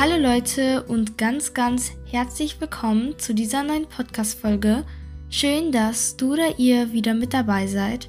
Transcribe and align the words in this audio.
Hallo 0.00 0.16
Leute 0.16 0.84
und 0.84 1.18
ganz, 1.18 1.54
ganz 1.54 1.90
herzlich 2.08 2.60
willkommen 2.60 3.18
zu 3.18 3.34
dieser 3.34 3.64
neuen 3.64 3.88
Podcast-Folge. 3.88 4.84
Schön, 5.28 5.72
dass 5.72 6.16
du 6.16 6.34
oder 6.34 6.56
ihr 6.56 6.92
wieder 6.92 7.14
mit 7.14 7.34
dabei 7.34 7.66
seid. 7.66 8.08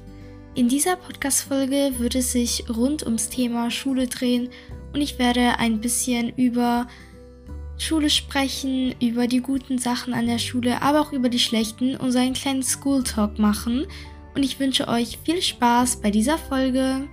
In 0.54 0.68
dieser 0.68 0.94
Podcast-Folge 0.94 1.94
wird 1.98 2.14
es 2.14 2.30
sich 2.30 2.64
rund 2.68 3.02
ums 3.04 3.28
Thema 3.28 3.72
Schule 3.72 4.06
drehen 4.06 4.50
und 4.92 5.00
ich 5.00 5.18
werde 5.18 5.58
ein 5.58 5.80
bisschen 5.80 6.32
über 6.36 6.86
Schule 7.76 8.08
sprechen, 8.08 8.94
über 9.00 9.26
die 9.26 9.40
guten 9.40 9.78
Sachen 9.78 10.14
an 10.14 10.28
der 10.28 10.38
Schule, 10.38 10.82
aber 10.82 11.00
auch 11.00 11.12
über 11.12 11.28
die 11.28 11.40
schlechten 11.40 11.96
und 11.96 12.12
so 12.12 12.20
einen 12.20 12.34
kleinen 12.34 12.62
School 12.62 13.02
Talk 13.02 13.40
machen. 13.40 13.88
Und 14.36 14.44
ich 14.44 14.60
wünsche 14.60 14.86
euch 14.86 15.18
viel 15.24 15.42
Spaß 15.42 15.96
bei 15.96 16.12
dieser 16.12 16.38
Folge. 16.38 17.08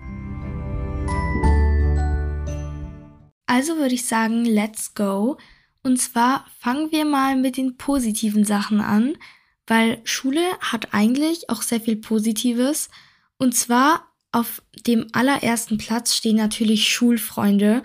Also 3.47 3.77
würde 3.77 3.95
ich 3.95 4.05
sagen, 4.05 4.45
let's 4.45 4.93
go. 4.93 5.37
Und 5.81 5.97
zwar 5.97 6.45
fangen 6.59 6.91
wir 6.91 7.05
mal 7.05 7.35
mit 7.35 7.57
den 7.57 7.77
positiven 7.77 8.43
Sachen 8.43 8.81
an, 8.81 9.17
weil 9.65 10.01
Schule 10.03 10.45
hat 10.59 10.93
eigentlich 10.93 11.49
auch 11.49 11.61
sehr 11.61 11.81
viel 11.81 11.95
Positives. 11.95 12.89
Und 13.37 13.55
zwar 13.55 14.07
auf 14.31 14.61
dem 14.85 15.07
allerersten 15.13 15.77
Platz 15.77 16.13
stehen 16.13 16.35
natürlich 16.35 16.89
Schulfreunde. 16.89 17.83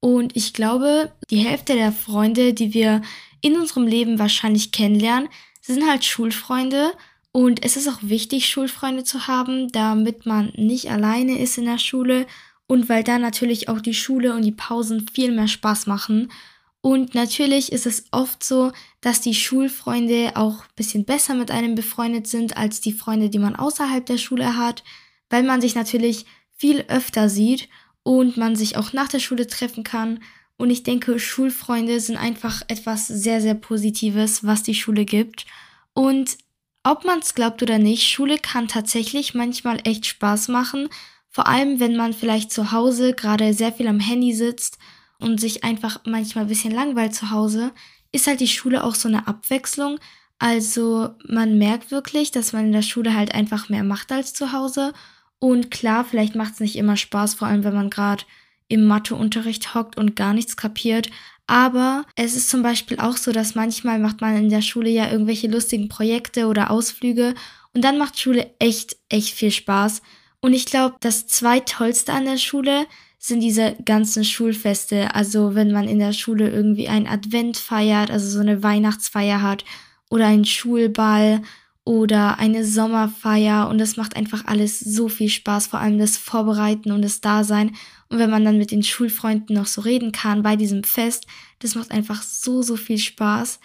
Und 0.00 0.34
ich 0.34 0.54
glaube, 0.54 1.12
die 1.30 1.38
Hälfte 1.38 1.74
der 1.74 1.92
Freunde, 1.92 2.54
die 2.54 2.74
wir 2.74 3.02
in 3.42 3.56
unserem 3.56 3.86
Leben 3.86 4.18
wahrscheinlich 4.18 4.72
kennenlernen, 4.72 5.28
sind 5.60 5.86
halt 5.86 6.04
Schulfreunde. 6.04 6.92
Und 7.32 7.64
es 7.64 7.76
ist 7.76 7.88
auch 7.88 7.98
wichtig, 8.02 8.48
Schulfreunde 8.48 9.04
zu 9.04 9.26
haben, 9.26 9.70
damit 9.72 10.26
man 10.26 10.52
nicht 10.56 10.90
alleine 10.90 11.38
ist 11.38 11.58
in 11.58 11.66
der 11.66 11.78
Schule 11.78 12.26
und 12.72 12.88
weil 12.88 13.04
da 13.04 13.18
natürlich 13.18 13.68
auch 13.68 13.82
die 13.82 13.92
Schule 13.92 14.34
und 14.34 14.40
die 14.40 14.50
Pausen 14.50 15.06
viel 15.06 15.30
mehr 15.30 15.46
Spaß 15.46 15.86
machen. 15.86 16.32
Und 16.80 17.14
natürlich 17.14 17.70
ist 17.70 17.84
es 17.84 18.06
oft 18.12 18.42
so, 18.42 18.72
dass 19.02 19.20
die 19.20 19.34
Schulfreunde 19.34 20.32
auch 20.36 20.62
ein 20.62 20.74
bisschen 20.74 21.04
besser 21.04 21.34
mit 21.34 21.50
einem 21.50 21.74
befreundet 21.74 22.26
sind 22.26 22.56
als 22.56 22.80
die 22.80 22.94
Freunde, 22.94 23.28
die 23.28 23.38
man 23.38 23.56
außerhalb 23.56 24.06
der 24.06 24.16
Schule 24.16 24.56
hat, 24.56 24.84
weil 25.28 25.42
man 25.42 25.60
sich 25.60 25.74
natürlich 25.74 26.24
viel 26.56 26.82
öfter 26.88 27.28
sieht 27.28 27.68
und 28.04 28.38
man 28.38 28.56
sich 28.56 28.78
auch 28.78 28.94
nach 28.94 29.08
der 29.08 29.20
Schule 29.20 29.46
treffen 29.46 29.84
kann. 29.84 30.20
Und 30.56 30.70
ich 30.70 30.82
denke, 30.82 31.18
Schulfreunde 31.18 32.00
sind 32.00 32.16
einfach 32.16 32.62
etwas 32.68 33.06
sehr, 33.06 33.42
sehr 33.42 33.54
Positives, 33.54 34.46
was 34.46 34.62
die 34.62 34.74
Schule 34.74 35.04
gibt. 35.04 35.44
Und 35.92 36.38
ob 36.84 37.04
man 37.04 37.18
es 37.18 37.34
glaubt 37.34 37.62
oder 37.62 37.76
nicht, 37.76 38.08
Schule 38.08 38.38
kann 38.38 38.66
tatsächlich 38.66 39.34
manchmal 39.34 39.78
echt 39.84 40.06
Spaß 40.06 40.48
machen. 40.48 40.88
Vor 41.32 41.48
allem, 41.48 41.80
wenn 41.80 41.96
man 41.96 42.12
vielleicht 42.12 42.52
zu 42.52 42.72
Hause 42.72 43.14
gerade 43.14 43.54
sehr 43.54 43.72
viel 43.72 43.88
am 43.88 44.00
Handy 44.00 44.34
sitzt 44.34 44.78
und 45.18 45.40
sich 45.40 45.64
einfach 45.64 46.00
manchmal 46.04 46.44
ein 46.44 46.48
bisschen 46.48 46.72
langweilt 46.72 47.14
zu 47.14 47.30
Hause, 47.30 47.72
ist 48.12 48.26
halt 48.26 48.40
die 48.40 48.48
Schule 48.48 48.84
auch 48.84 48.94
so 48.94 49.08
eine 49.08 49.26
Abwechslung. 49.26 49.98
Also 50.38 51.10
man 51.26 51.56
merkt 51.56 51.90
wirklich, 51.90 52.30
dass 52.30 52.52
man 52.52 52.66
in 52.66 52.72
der 52.72 52.82
Schule 52.82 53.14
halt 53.14 53.34
einfach 53.34 53.68
mehr 53.68 53.84
macht 53.84 54.12
als 54.12 54.34
zu 54.34 54.52
Hause 54.52 54.92
und 55.38 55.72
klar, 55.72 56.04
vielleicht 56.04 56.36
macht 56.36 56.54
es 56.54 56.60
nicht 56.60 56.76
immer 56.76 56.96
Spaß, 56.96 57.34
vor 57.34 57.48
allem 57.48 57.64
wenn 57.64 57.74
man 57.74 57.90
gerade 57.90 58.24
im 58.68 58.84
Matheunterricht 58.86 59.74
hockt 59.74 59.96
und 59.96 60.14
gar 60.14 60.34
nichts 60.34 60.56
kapiert. 60.56 61.10
Aber 61.48 62.04
es 62.14 62.36
ist 62.36 62.48
zum 62.48 62.62
Beispiel 62.62 63.00
auch 63.00 63.16
so, 63.16 63.32
dass 63.32 63.56
manchmal 63.56 63.98
macht 63.98 64.20
man 64.20 64.36
in 64.36 64.50
der 64.50 64.62
Schule 64.62 64.88
ja 64.90 65.10
irgendwelche 65.10 65.48
lustigen 65.48 65.88
Projekte 65.88 66.46
oder 66.46 66.70
Ausflüge 66.70 67.34
und 67.74 67.82
dann 67.82 67.98
macht 67.98 68.20
Schule 68.20 68.50
echt, 68.58 68.96
echt 69.08 69.34
viel 69.34 69.50
Spaß. 69.50 70.02
Und 70.44 70.54
ich 70.54 70.66
glaube, 70.66 70.96
das 71.00 71.28
zweitollste 71.28 72.12
an 72.12 72.24
der 72.24 72.36
Schule 72.36 72.86
sind 73.18 73.40
diese 73.40 73.76
ganzen 73.84 74.24
Schulfeste. 74.24 75.14
Also 75.14 75.54
wenn 75.54 75.70
man 75.70 75.86
in 75.86 76.00
der 76.00 76.12
Schule 76.12 76.50
irgendwie 76.50 76.88
ein 76.88 77.06
Advent 77.06 77.56
feiert, 77.56 78.10
also 78.10 78.28
so 78.28 78.40
eine 78.40 78.62
Weihnachtsfeier 78.64 79.40
hat 79.40 79.64
oder 80.10 80.26
einen 80.26 80.44
Schulball 80.44 81.42
oder 81.84 82.40
eine 82.40 82.64
Sommerfeier 82.64 83.68
und 83.68 83.78
es 83.80 83.96
macht 83.96 84.16
einfach 84.16 84.44
alles 84.46 84.80
so 84.80 85.08
viel 85.08 85.28
Spaß, 85.28 85.68
vor 85.68 85.78
allem 85.78 85.98
das 85.98 86.16
Vorbereiten 86.16 86.90
und 86.90 87.02
das 87.02 87.20
Dasein. 87.20 87.76
Und 88.08 88.18
wenn 88.18 88.30
man 88.30 88.44
dann 88.44 88.58
mit 88.58 88.72
den 88.72 88.82
Schulfreunden 88.82 89.54
noch 89.54 89.66
so 89.66 89.82
reden 89.82 90.10
kann 90.10 90.42
bei 90.42 90.56
diesem 90.56 90.82
Fest, 90.82 91.28
das 91.60 91.76
macht 91.76 91.92
einfach 91.92 92.20
so, 92.22 92.62
so 92.62 92.74
viel 92.76 92.98
Spaß. 92.98 93.60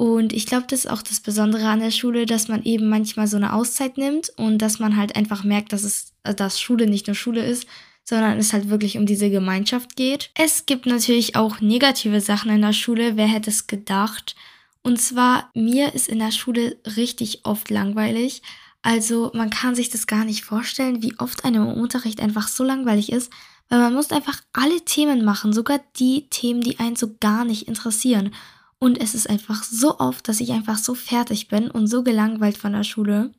Und 0.00 0.32
ich 0.32 0.46
glaube, 0.46 0.64
das 0.66 0.86
ist 0.86 0.90
auch 0.90 1.02
das 1.02 1.20
Besondere 1.20 1.68
an 1.68 1.80
der 1.80 1.90
Schule, 1.90 2.24
dass 2.24 2.48
man 2.48 2.62
eben 2.62 2.88
manchmal 2.88 3.26
so 3.26 3.36
eine 3.36 3.52
Auszeit 3.52 3.98
nimmt 3.98 4.30
und 4.38 4.56
dass 4.56 4.78
man 4.78 4.96
halt 4.96 5.14
einfach 5.14 5.44
merkt, 5.44 5.74
dass 5.74 5.84
es, 5.84 6.14
dass 6.22 6.58
Schule 6.58 6.86
nicht 6.86 7.06
nur 7.06 7.14
Schule 7.14 7.44
ist, 7.44 7.66
sondern 8.02 8.38
es 8.38 8.54
halt 8.54 8.70
wirklich 8.70 8.96
um 8.96 9.04
diese 9.04 9.28
Gemeinschaft 9.28 9.96
geht. 9.96 10.30
Es 10.34 10.64
gibt 10.64 10.86
natürlich 10.86 11.36
auch 11.36 11.60
negative 11.60 12.22
Sachen 12.22 12.50
in 12.50 12.62
der 12.62 12.72
Schule. 12.72 13.18
Wer 13.18 13.26
hätte 13.26 13.50
es 13.50 13.66
gedacht? 13.66 14.36
Und 14.80 14.98
zwar, 14.98 15.50
mir 15.52 15.92
ist 15.92 16.08
in 16.08 16.20
der 16.20 16.32
Schule 16.32 16.78
richtig 16.96 17.44
oft 17.44 17.68
langweilig. 17.68 18.40
Also 18.80 19.30
man 19.34 19.50
kann 19.50 19.74
sich 19.74 19.90
das 19.90 20.06
gar 20.06 20.24
nicht 20.24 20.44
vorstellen, 20.46 21.02
wie 21.02 21.18
oft 21.18 21.44
einem 21.44 21.68
Unterricht 21.68 22.22
einfach 22.22 22.48
so 22.48 22.64
langweilig 22.64 23.12
ist, 23.12 23.30
weil 23.68 23.80
man 23.80 23.92
muss 23.92 24.12
einfach 24.12 24.40
alle 24.54 24.82
Themen 24.82 25.26
machen, 25.26 25.52
sogar 25.52 25.78
die 25.98 26.26
Themen, 26.30 26.62
die 26.62 26.78
einen 26.78 26.96
so 26.96 27.16
gar 27.20 27.44
nicht 27.44 27.68
interessieren. 27.68 28.30
Und 28.80 29.00
es 29.00 29.14
ist 29.14 29.30
einfach 29.30 29.62
so 29.62 30.00
oft, 30.00 30.26
dass 30.26 30.40
ich 30.40 30.50
einfach 30.50 30.78
so 30.78 30.94
fertig 30.94 31.48
bin 31.48 31.70
und 31.70 31.86
so 31.86 32.02
gelangweilt 32.02 32.58
von 32.58 32.72
der 32.72 32.82
Schule. 32.82 33.30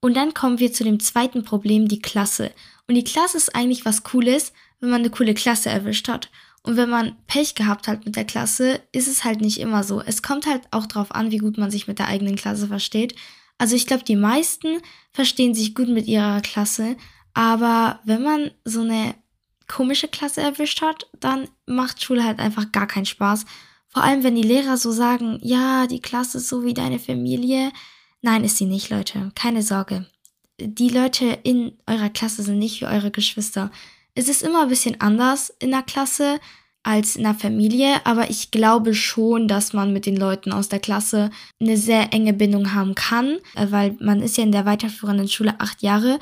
Und 0.00 0.16
dann 0.16 0.34
kommen 0.34 0.58
wir 0.58 0.72
zu 0.72 0.82
dem 0.84 0.98
zweiten 0.98 1.44
Problem, 1.44 1.86
die 1.86 2.00
Klasse. 2.00 2.50
Und 2.88 2.94
die 2.94 3.04
Klasse 3.04 3.36
ist 3.36 3.54
eigentlich 3.54 3.84
was 3.84 4.02
Cooles, 4.02 4.52
wenn 4.80 4.90
man 4.90 5.02
eine 5.02 5.10
coole 5.10 5.34
Klasse 5.34 5.68
erwischt 5.68 6.08
hat. 6.08 6.30
Und 6.62 6.76
wenn 6.76 6.88
man 6.88 7.14
Pech 7.26 7.54
gehabt 7.54 7.88
hat 7.88 8.06
mit 8.06 8.16
der 8.16 8.24
Klasse, 8.24 8.80
ist 8.92 9.06
es 9.06 9.22
halt 9.22 9.42
nicht 9.42 9.60
immer 9.60 9.84
so. 9.84 10.00
Es 10.00 10.22
kommt 10.22 10.46
halt 10.46 10.62
auch 10.70 10.86
darauf 10.86 11.14
an, 11.14 11.30
wie 11.30 11.38
gut 11.38 11.58
man 11.58 11.70
sich 11.70 11.86
mit 11.86 11.98
der 11.98 12.08
eigenen 12.08 12.36
Klasse 12.36 12.68
versteht. 12.68 13.14
Also 13.58 13.76
ich 13.76 13.86
glaube, 13.86 14.04
die 14.04 14.16
meisten 14.16 14.80
verstehen 15.12 15.54
sich 15.54 15.74
gut 15.74 15.88
mit 15.88 16.06
ihrer 16.06 16.40
Klasse, 16.40 16.96
aber 17.34 18.00
wenn 18.04 18.22
man 18.22 18.50
so 18.64 18.80
eine 18.80 19.14
komische 19.68 20.08
Klasse 20.08 20.40
erwischt 20.40 20.82
hat, 20.82 21.06
dann 21.20 21.48
macht 21.66 22.02
Schule 22.02 22.24
halt 22.24 22.38
einfach 22.38 22.72
gar 22.72 22.86
keinen 22.86 23.06
Spaß. 23.06 23.44
Vor 23.94 24.02
allem, 24.02 24.24
wenn 24.24 24.34
die 24.34 24.42
Lehrer 24.42 24.76
so 24.76 24.90
sagen, 24.90 25.38
ja, 25.40 25.86
die 25.86 26.00
Klasse 26.00 26.38
ist 26.38 26.48
so 26.48 26.64
wie 26.64 26.74
deine 26.74 26.98
Familie. 26.98 27.70
Nein, 28.22 28.42
ist 28.42 28.56
sie 28.56 28.64
nicht, 28.64 28.90
Leute. 28.90 29.30
Keine 29.36 29.62
Sorge. 29.62 30.06
Die 30.60 30.88
Leute 30.88 31.38
in 31.44 31.78
eurer 31.86 32.10
Klasse 32.10 32.42
sind 32.42 32.58
nicht 32.58 32.80
wie 32.80 32.86
eure 32.86 33.12
Geschwister. 33.12 33.70
Es 34.16 34.28
ist 34.28 34.42
immer 34.42 34.62
ein 34.62 34.68
bisschen 34.68 35.00
anders 35.00 35.54
in 35.60 35.70
der 35.70 35.82
Klasse 35.82 36.40
als 36.82 37.14
in 37.14 37.22
der 37.22 37.34
Familie, 37.34 38.04
aber 38.04 38.30
ich 38.30 38.50
glaube 38.50 38.94
schon, 38.94 39.46
dass 39.46 39.72
man 39.72 39.92
mit 39.92 40.06
den 40.06 40.16
Leuten 40.16 40.52
aus 40.52 40.68
der 40.68 40.80
Klasse 40.80 41.30
eine 41.60 41.76
sehr 41.76 42.12
enge 42.12 42.32
Bindung 42.32 42.74
haben 42.74 42.96
kann, 42.96 43.38
äh, 43.54 43.68
weil 43.70 43.96
man 44.00 44.20
ist 44.20 44.36
ja 44.36 44.42
in 44.42 44.52
der 44.52 44.66
weiterführenden 44.66 45.28
Schule 45.28 45.54
acht 45.60 45.82
Jahre. 45.82 46.18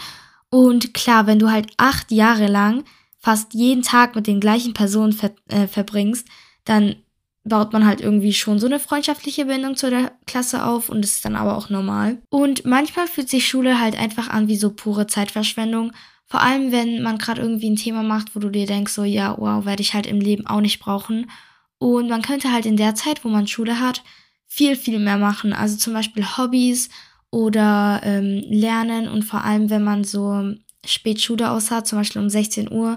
Und 0.50 0.92
klar, 0.92 1.26
wenn 1.26 1.38
du 1.38 1.50
halt 1.50 1.72
acht 1.78 2.12
Jahre 2.12 2.48
lang 2.48 2.84
fast 3.18 3.54
jeden 3.54 3.82
Tag 3.82 4.14
mit 4.14 4.26
den 4.26 4.40
gleichen 4.40 4.74
Personen 4.74 5.14
ver 5.14 5.30
äh, 5.48 5.66
verbringst, 5.66 6.28
dann 6.64 6.96
baut 7.44 7.72
man 7.72 7.86
halt 7.86 8.00
irgendwie 8.00 8.32
schon 8.32 8.58
so 8.58 8.66
eine 8.66 8.78
freundschaftliche 8.78 9.46
Bindung 9.46 9.76
zu 9.76 9.90
der 9.90 10.12
Klasse 10.26 10.64
auf 10.64 10.88
und 10.88 11.04
ist 11.04 11.24
dann 11.24 11.36
aber 11.36 11.56
auch 11.56 11.70
normal. 11.70 12.22
Und 12.30 12.64
manchmal 12.64 13.08
fühlt 13.08 13.28
sich 13.28 13.48
Schule 13.48 13.80
halt 13.80 13.98
einfach 13.98 14.28
an 14.28 14.48
wie 14.48 14.56
so 14.56 14.70
pure 14.70 15.06
Zeitverschwendung 15.06 15.92
vor 16.32 16.40
allem, 16.40 16.72
wenn 16.72 17.02
man 17.02 17.18
gerade 17.18 17.42
irgendwie 17.42 17.68
ein 17.68 17.76
Thema 17.76 18.02
macht, 18.02 18.34
wo 18.34 18.40
du 18.40 18.48
dir 18.48 18.64
denkst, 18.64 18.94
so, 18.94 19.04
ja, 19.04 19.36
wow, 19.38 19.66
werde 19.66 19.82
ich 19.82 19.92
halt 19.92 20.06
im 20.06 20.18
Leben 20.18 20.46
auch 20.46 20.62
nicht 20.62 20.80
brauchen. 20.80 21.30
Und 21.76 22.08
man 22.08 22.22
könnte 22.22 22.50
halt 22.50 22.64
in 22.64 22.78
der 22.78 22.94
Zeit, 22.94 23.22
wo 23.22 23.28
man 23.28 23.46
Schule 23.46 23.80
hat, 23.80 24.02
viel, 24.46 24.74
viel 24.74 24.98
mehr 24.98 25.18
machen. 25.18 25.52
Also 25.52 25.76
zum 25.76 25.92
Beispiel 25.92 26.24
Hobbys 26.24 26.88
oder 27.30 28.00
ähm, 28.02 28.42
Lernen 28.48 29.08
und 29.08 29.24
vor 29.24 29.44
allem, 29.44 29.68
wenn 29.68 29.84
man 29.84 30.04
so 30.04 30.54
spät 30.86 31.20
Schule 31.20 31.50
aus 31.50 31.70
hat, 31.70 31.86
zum 31.86 31.98
Beispiel 31.98 32.22
um 32.22 32.30
16 32.30 32.72
Uhr, 32.72 32.96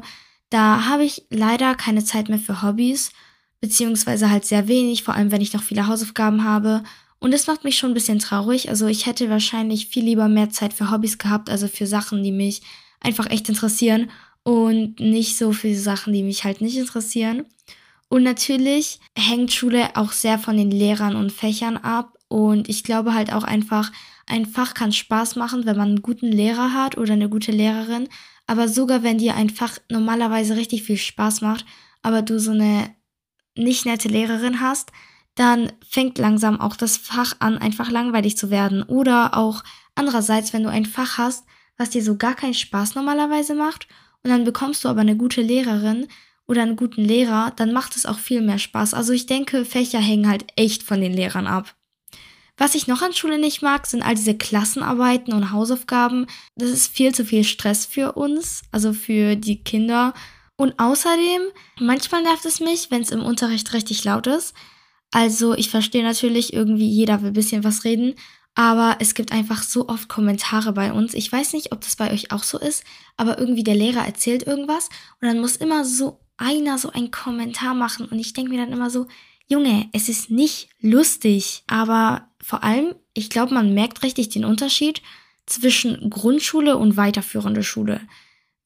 da 0.49 0.85
habe 0.85 1.03
ich 1.03 1.25
leider 1.29 1.75
keine 1.75 2.05
Zeit 2.05 2.29
mehr 2.29 2.39
für 2.39 2.61
Hobbys, 2.61 3.11
beziehungsweise 3.65 4.29
halt 4.29 4.45
sehr 4.45 4.67
wenig, 4.67 5.01
vor 5.01 5.15
allem 5.15 5.31
wenn 5.31 5.41
ich 5.41 5.53
noch 5.53 5.63
viele 5.63 5.87
Hausaufgaben 5.87 6.43
habe. 6.43 6.83
Und 7.17 7.33
das 7.33 7.47
macht 7.47 7.63
mich 7.63 7.79
schon 7.79 7.89
ein 7.89 7.95
bisschen 7.95 8.19
traurig. 8.19 8.69
Also 8.69 8.85
ich 8.85 9.07
hätte 9.07 9.31
wahrscheinlich 9.31 9.87
viel 9.87 10.03
lieber 10.03 10.27
mehr 10.27 10.51
Zeit 10.51 10.71
für 10.71 10.91
Hobbys 10.91 11.17
gehabt, 11.17 11.49
also 11.49 11.67
für 11.67 11.87
Sachen, 11.87 12.21
die 12.21 12.31
mich 12.31 12.61
einfach 12.99 13.27
echt 13.31 13.49
interessieren 13.49 14.11
und 14.43 14.99
nicht 14.99 15.35
so 15.35 15.51
viele 15.51 15.79
Sachen, 15.79 16.13
die 16.13 16.21
mich 16.21 16.43
halt 16.43 16.61
nicht 16.61 16.77
interessieren. 16.77 17.45
Und 18.07 18.21
natürlich 18.21 18.99
hängt 19.17 19.51
Schule 19.51 19.95
auch 19.95 20.11
sehr 20.11 20.37
von 20.37 20.57
den 20.57 20.69
Lehrern 20.69 21.15
und 21.15 21.31
Fächern 21.31 21.77
ab. 21.77 22.13
Und 22.27 22.69
ich 22.69 22.83
glaube 22.83 23.15
halt 23.15 23.33
auch 23.33 23.43
einfach, 23.43 23.91
ein 24.27 24.45
Fach 24.45 24.75
kann 24.75 24.91
Spaß 24.91 25.37
machen, 25.37 25.65
wenn 25.65 25.77
man 25.77 25.87
einen 25.87 26.01
guten 26.03 26.31
Lehrer 26.31 26.73
hat 26.73 26.99
oder 26.99 27.13
eine 27.13 27.29
gute 27.29 27.51
Lehrerin. 27.51 28.09
Aber 28.45 28.67
sogar 28.67 29.01
wenn 29.01 29.17
dir 29.17 29.35
ein 29.35 29.49
Fach 29.49 29.79
normalerweise 29.89 30.55
richtig 30.55 30.83
viel 30.83 30.97
Spaß 30.97 31.41
macht, 31.41 31.65
aber 32.03 32.21
du 32.21 32.39
so 32.39 32.51
eine 32.51 32.93
nicht 33.55 33.85
nette 33.85 34.07
Lehrerin 34.07 34.61
hast, 34.61 34.91
dann 35.35 35.71
fängt 35.87 36.17
langsam 36.17 36.59
auch 36.59 36.75
das 36.75 36.97
Fach 36.97 37.35
an, 37.39 37.57
einfach 37.57 37.91
langweilig 37.91 38.37
zu 38.37 38.49
werden. 38.49 38.83
Oder 38.83 39.37
auch 39.37 39.63
andererseits, 39.95 40.53
wenn 40.53 40.63
du 40.63 40.69
ein 40.69 40.85
Fach 40.85 41.17
hast, 41.17 41.45
was 41.77 41.89
dir 41.89 42.03
so 42.03 42.15
gar 42.15 42.35
keinen 42.35 42.53
Spaß 42.53 42.95
normalerweise 42.95 43.53
macht 43.53 43.87
und 44.23 44.29
dann 44.29 44.45
bekommst 44.45 44.83
du 44.83 44.89
aber 44.89 45.01
eine 45.01 45.17
gute 45.17 45.41
Lehrerin 45.41 46.07
oder 46.47 46.61
einen 46.61 46.75
guten 46.75 47.03
Lehrer, 47.03 47.51
dann 47.55 47.73
macht 47.73 47.95
es 47.95 48.05
auch 48.05 48.19
viel 48.19 48.41
mehr 48.41 48.59
Spaß. 48.59 48.93
Also 48.93 49.13
ich 49.13 49.25
denke, 49.25 49.65
Fächer 49.65 49.99
hängen 49.99 50.29
halt 50.29 50.45
echt 50.55 50.83
von 50.83 51.01
den 51.01 51.13
Lehrern 51.13 51.47
ab. 51.47 51.75
Was 52.57 52.75
ich 52.75 52.87
noch 52.87 53.01
an 53.01 53.13
Schule 53.13 53.37
nicht 53.37 53.61
mag, 53.61 53.85
sind 53.85 54.01
all 54.01 54.15
diese 54.15 54.37
Klassenarbeiten 54.37 55.33
und 55.33 55.51
Hausaufgaben. 55.51 56.27
Das 56.55 56.69
ist 56.69 56.87
viel 56.87 57.13
zu 57.13 57.25
viel 57.25 57.43
Stress 57.43 57.85
für 57.85 58.13
uns, 58.13 58.61
also 58.71 58.93
für 58.93 59.35
die 59.35 59.61
Kinder. 59.61 60.13
Und 60.57 60.79
außerdem, 60.79 61.41
manchmal 61.79 62.23
nervt 62.23 62.45
es 62.45 62.59
mich, 62.59 62.89
wenn 62.91 63.01
es 63.01 63.11
im 63.11 63.23
Unterricht 63.23 63.73
richtig 63.73 64.03
laut 64.03 64.27
ist. 64.27 64.53
Also 65.11 65.53
ich 65.53 65.69
verstehe 65.69 66.03
natürlich 66.03 66.53
irgendwie, 66.53 66.87
jeder 66.87 67.21
will 67.21 67.29
ein 67.29 67.33
bisschen 67.33 67.63
was 67.63 67.83
reden, 67.83 68.15
aber 68.55 68.97
es 68.99 69.13
gibt 69.13 69.31
einfach 69.33 69.63
so 69.63 69.89
oft 69.89 70.07
Kommentare 70.07 70.71
bei 70.71 70.93
uns. 70.93 71.13
Ich 71.13 71.31
weiß 71.31 71.53
nicht, 71.53 71.73
ob 71.73 71.81
das 71.81 71.97
bei 71.97 72.11
euch 72.11 72.31
auch 72.31 72.43
so 72.43 72.57
ist, 72.57 72.83
aber 73.17 73.37
irgendwie 73.37 73.63
der 73.63 73.75
Lehrer 73.75 74.05
erzählt 74.05 74.47
irgendwas 74.47 74.89
und 75.21 75.27
dann 75.27 75.39
muss 75.39 75.57
immer 75.57 75.83
so 75.83 76.21
einer 76.37 76.77
so 76.77 76.89
einen 76.89 77.11
Kommentar 77.11 77.73
machen 77.73 78.07
und 78.07 78.19
ich 78.19 78.33
denke 78.33 78.51
mir 78.51 78.63
dann 78.63 78.73
immer 78.73 78.89
so, 78.89 79.07
Junge, 79.47 79.89
es 79.93 80.09
ist 80.09 80.31
nicht 80.31 80.69
lustig, 80.79 81.63
aber 81.67 82.29
vor 82.41 82.63
allem, 82.63 82.95
ich 83.13 83.29
glaube, 83.29 83.53
man 83.53 83.73
merkt 83.73 84.03
richtig 84.03 84.29
den 84.29 84.43
Unterschied 84.43 85.01
zwischen 85.45 86.09
Grundschule 86.09 86.77
und 86.77 86.97
weiterführende 86.97 87.63
Schule, 87.63 88.01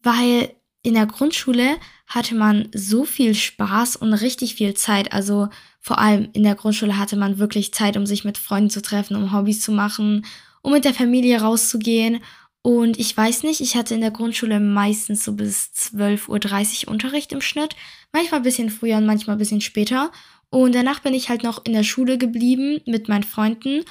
weil 0.01 0.55
in 0.81 0.93
der 0.93 1.05
Grundschule 1.05 1.77
hatte 2.07 2.35
man 2.35 2.69
so 2.73 3.05
viel 3.05 3.35
Spaß 3.35 3.97
und 3.97 4.13
richtig 4.13 4.55
viel 4.55 4.73
Zeit. 4.73 5.13
Also 5.13 5.49
vor 5.79 5.99
allem 5.99 6.29
in 6.33 6.43
der 6.43 6.55
Grundschule 6.55 6.97
hatte 6.97 7.15
man 7.15 7.37
wirklich 7.37 7.73
Zeit, 7.73 7.97
um 7.97 8.05
sich 8.05 8.23
mit 8.23 8.37
Freunden 8.37 8.69
zu 8.69 8.81
treffen, 8.81 9.15
um 9.15 9.33
Hobbys 9.33 9.61
zu 9.61 9.71
machen, 9.71 10.25
um 10.61 10.71
mit 10.71 10.85
der 10.85 10.93
Familie 10.93 11.41
rauszugehen. 11.41 12.21
Und 12.61 12.99
ich 12.99 13.15
weiß 13.15 13.43
nicht, 13.43 13.61
ich 13.61 13.75
hatte 13.75 13.95
in 13.95 14.01
der 14.01 14.11
Grundschule 14.11 14.59
meistens 14.59 15.23
so 15.23 15.33
bis 15.33 15.71
12.30 15.75 16.85
Uhr 16.85 16.91
Unterricht 16.91 17.31
im 17.31 17.41
Schnitt. 17.41 17.75
Manchmal 18.11 18.41
ein 18.41 18.43
bisschen 18.43 18.69
früher 18.69 18.97
und 18.97 19.05
manchmal 19.05 19.35
ein 19.35 19.39
bisschen 19.39 19.61
später. 19.61 20.11
Und 20.49 20.75
danach 20.75 20.99
bin 20.99 21.13
ich 21.13 21.29
halt 21.29 21.43
noch 21.43 21.63
in 21.65 21.73
der 21.73 21.83
Schule 21.83 22.17
geblieben 22.17 22.81
mit 22.85 23.07
meinen 23.07 23.23
Freunden. 23.23 23.85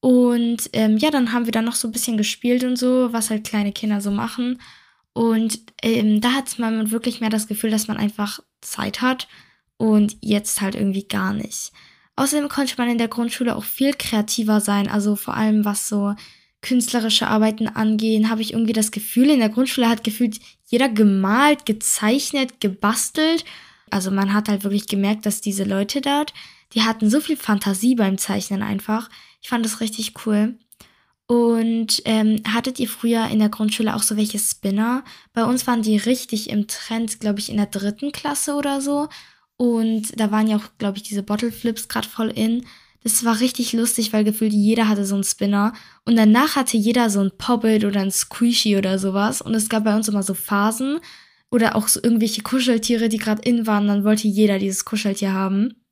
Und 0.00 0.68
ähm, 0.72 0.98
ja, 0.98 1.10
dann 1.10 1.32
haben 1.32 1.46
wir 1.46 1.52
dann 1.52 1.64
noch 1.64 1.74
so 1.74 1.88
ein 1.88 1.92
bisschen 1.92 2.16
gespielt 2.16 2.64
und 2.64 2.76
so, 2.76 3.12
was 3.12 3.30
halt 3.30 3.44
kleine 3.44 3.72
Kinder 3.72 4.00
so 4.00 4.10
machen. 4.10 4.58
Und 5.12 5.60
ähm, 5.82 6.20
da 6.20 6.32
hat 6.32 6.58
man 6.58 6.90
wirklich 6.90 7.20
mehr 7.20 7.30
das 7.30 7.46
Gefühl, 7.46 7.70
dass 7.70 7.88
man 7.88 7.96
einfach 7.96 8.40
Zeit 8.60 9.02
hat 9.02 9.28
und 9.76 10.16
jetzt 10.20 10.60
halt 10.60 10.74
irgendwie 10.74 11.06
gar 11.06 11.32
nicht. 11.32 11.72
Außerdem 12.16 12.48
konnte 12.48 12.74
man 12.78 12.88
in 12.88 12.98
der 12.98 13.08
Grundschule 13.08 13.56
auch 13.56 13.64
viel 13.64 13.94
kreativer 13.94 14.60
sein, 14.60 14.88
also 14.88 15.16
vor 15.16 15.34
allem 15.34 15.64
was 15.64 15.88
so 15.88 16.14
künstlerische 16.62 17.26
Arbeiten 17.26 17.66
angehen, 17.66 18.30
habe 18.30 18.40
ich 18.40 18.52
irgendwie 18.52 18.72
das 18.72 18.92
Gefühl, 18.92 19.30
in 19.30 19.40
der 19.40 19.48
Grundschule 19.48 19.88
hat 19.88 20.04
gefühlt 20.04 20.38
jeder 20.66 20.88
gemalt, 20.88 21.66
gezeichnet, 21.66 22.60
gebastelt. 22.60 23.44
Also 23.90 24.10
man 24.10 24.32
hat 24.32 24.48
halt 24.48 24.62
wirklich 24.62 24.86
gemerkt, 24.86 25.26
dass 25.26 25.40
diese 25.40 25.64
Leute 25.64 26.00
dort, 26.00 26.32
die 26.72 26.82
hatten 26.82 27.10
so 27.10 27.20
viel 27.20 27.36
Fantasie 27.36 27.96
beim 27.96 28.16
Zeichnen 28.16 28.62
einfach. 28.62 29.10
Ich 29.42 29.48
fand 29.48 29.64
das 29.64 29.80
richtig 29.80 30.14
cool. 30.24 30.54
Und 31.32 32.02
ähm, 32.04 32.42
hattet 32.46 32.78
ihr 32.78 32.90
früher 32.90 33.26
in 33.28 33.38
der 33.38 33.48
Grundschule 33.48 33.96
auch 33.96 34.02
so 34.02 34.18
welche 34.18 34.38
Spinner? 34.38 35.02
Bei 35.32 35.44
uns 35.44 35.66
waren 35.66 35.80
die 35.80 35.96
richtig 35.96 36.50
im 36.50 36.66
Trend, 36.66 37.20
glaube 37.20 37.38
ich, 37.38 37.48
in 37.48 37.56
der 37.56 37.64
dritten 37.64 38.12
Klasse 38.12 38.54
oder 38.54 38.82
so. 38.82 39.08
Und 39.56 40.20
da 40.20 40.30
waren 40.30 40.46
ja 40.46 40.58
auch, 40.58 40.76
glaube 40.76 40.98
ich, 40.98 41.04
diese 41.04 41.22
Bottle 41.22 41.50
Flips 41.50 41.88
gerade 41.88 42.06
voll 42.06 42.28
in. 42.28 42.66
Das 43.02 43.24
war 43.24 43.40
richtig 43.40 43.72
lustig, 43.72 44.12
weil 44.12 44.24
gefühlt 44.24 44.52
jeder 44.52 44.90
hatte 44.90 45.06
so 45.06 45.14
einen 45.14 45.24
Spinner. 45.24 45.72
Und 46.04 46.16
danach 46.16 46.54
hatte 46.54 46.76
jeder 46.76 47.08
so 47.08 47.20
ein 47.20 47.32
Poppet 47.38 47.86
oder 47.86 48.00
ein 48.00 48.10
Squishy 48.10 48.76
oder 48.76 48.98
sowas. 48.98 49.40
Und 49.40 49.54
es 49.54 49.70
gab 49.70 49.84
bei 49.84 49.96
uns 49.96 50.08
immer 50.08 50.22
so 50.22 50.34
Phasen 50.34 51.00
oder 51.50 51.76
auch 51.76 51.88
so 51.88 51.98
irgendwelche 52.02 52.42
Kuscheltiere, 52.42 53.08
die 53.08 53.16
gerade 53.16 53.40
in 53.40 53.66
waren. 53.66 53.88
Dann 53.88 54.04
wollte 54.04 54.28
jeder 54.28 54.58
dieses 54.58 54.84
Kuscheltier 54.84 55.32
haben. 55.32 55.82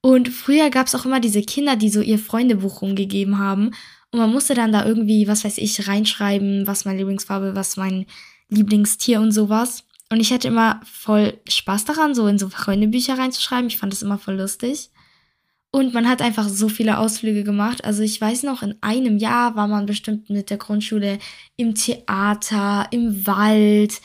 Und 0.00 0.28
früher 0.28 0.70
gab 0.70 0.88
es 0.88 0.96
auch 0.96 1.04
immer 1.04 1.20
diese 1.20 1.42
Kinder, 1.42 1.76
die 1.76 1.88
so 1.88 2.00
ihr 2.00 2.18
Freundebuch 2.18 2.82
rumgegeben 2.82 3.38
haben. 3.38 3.70
Und 4.12 4.18
man 4.18 4.30
musste 4.30 4.54
dann 4.54 4.72
da 4.72 4.84
irgendwie, 4.84 5.26
was 5.26 5.44
weiß 5.44 5.58
ich, 5.58 5.88
reinschreiben, 5.88 6.66
was 6.66 6.84
meine 6.84 6.98
Lieblingsfarbe, 6.98 7.56
was 7.56 7.76
mein 7.76 8.06
Lieblingstier 8.50 9.20
und 9.20 9.32
sowas. 9.32 9.84
Und 10.10 10.20
ich 10.20 10.32
hatte 10.32 10.48
immer 10.48 10.82
voll 10.84 11.40
Spaß 11.48 11.86
daran, 11.86 12.14
so 12.14 12.26
in 12.26 12.38
so 12.38 12.50
Freundebücher 12.50 13.18
reinzuschreiben. 13.18 13.68
Ich 13.68 13.78
fand 13.78 13.92
das 13.92 14.02
immer 14.02 14.18
voll 14.18 14.34
lustig. 14.36 14.90
Und 15.70 15.94
man 15.94 16.06
hat 16.06 16.20
einfach 16.20 16.50
so 16.50 16.68
viele 16.68 16.98
Ausflüge 16.98 17.44
gemacht. 17.44 17.82
Also 17.86 18.02
ich 18.02 18.20
weiß 18.20 18.42
noch, 18.42 18.62
in 18.62 18.74
einem 18.82 19.16
Jahr 19.16 19.56
war 19.56 19.66
man 19.66 19.86
bestimmt 19.86 20.28
mit 20.28 20.50
der 20.50 20.58
Grundschule 20.58 21.18
im 21.56 21.74
Theater, 21.74 22.88
im 22.90 23.26
Wald, 23.26 24.02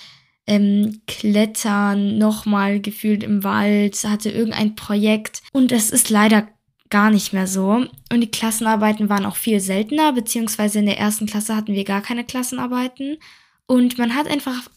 ähm, 0.48 1.02
Klettern, 1.08 2.18
nochmal 2.18 2.80
gefühlt 2.80 3.22
im 3.22 3.44
Wald, 3.44 4.02
hatte 4.06 4.30
irgendein 4.30 4.76
Projekt. 4.76 5.42
Und 5.52 5.74
es 5.74 5.90
ist 5.90 6.10
leider 6.10 6.48
gar 6.90 7.10
nicht 7.12 7.34
mehr 7.34 7.48
so. 7.48 7.86
Und 8.12 8.22
die 8.22 8.32
Klassenarbeiten 8.32 9.10
waren 9.10 9.26
auch 9.26 9.36
viel 9.36 9.60
seltener, 9.60 10.14
beziehungsweise 10.14 10.80
in 10.80 10.86
der 10.86 10.98
ersten 10.98 11.26
Klasse 11.26 11.56
hatten 11.56 11.74
wir 11.74 11.84
gar 11.84 12.02
keine 12.02 12.24
Klassenarbeiten. 12.24 13.18
Und 13.66 13.98
man 13.98 14.16
hat 14.16 14.28
einfach 14.28 14.70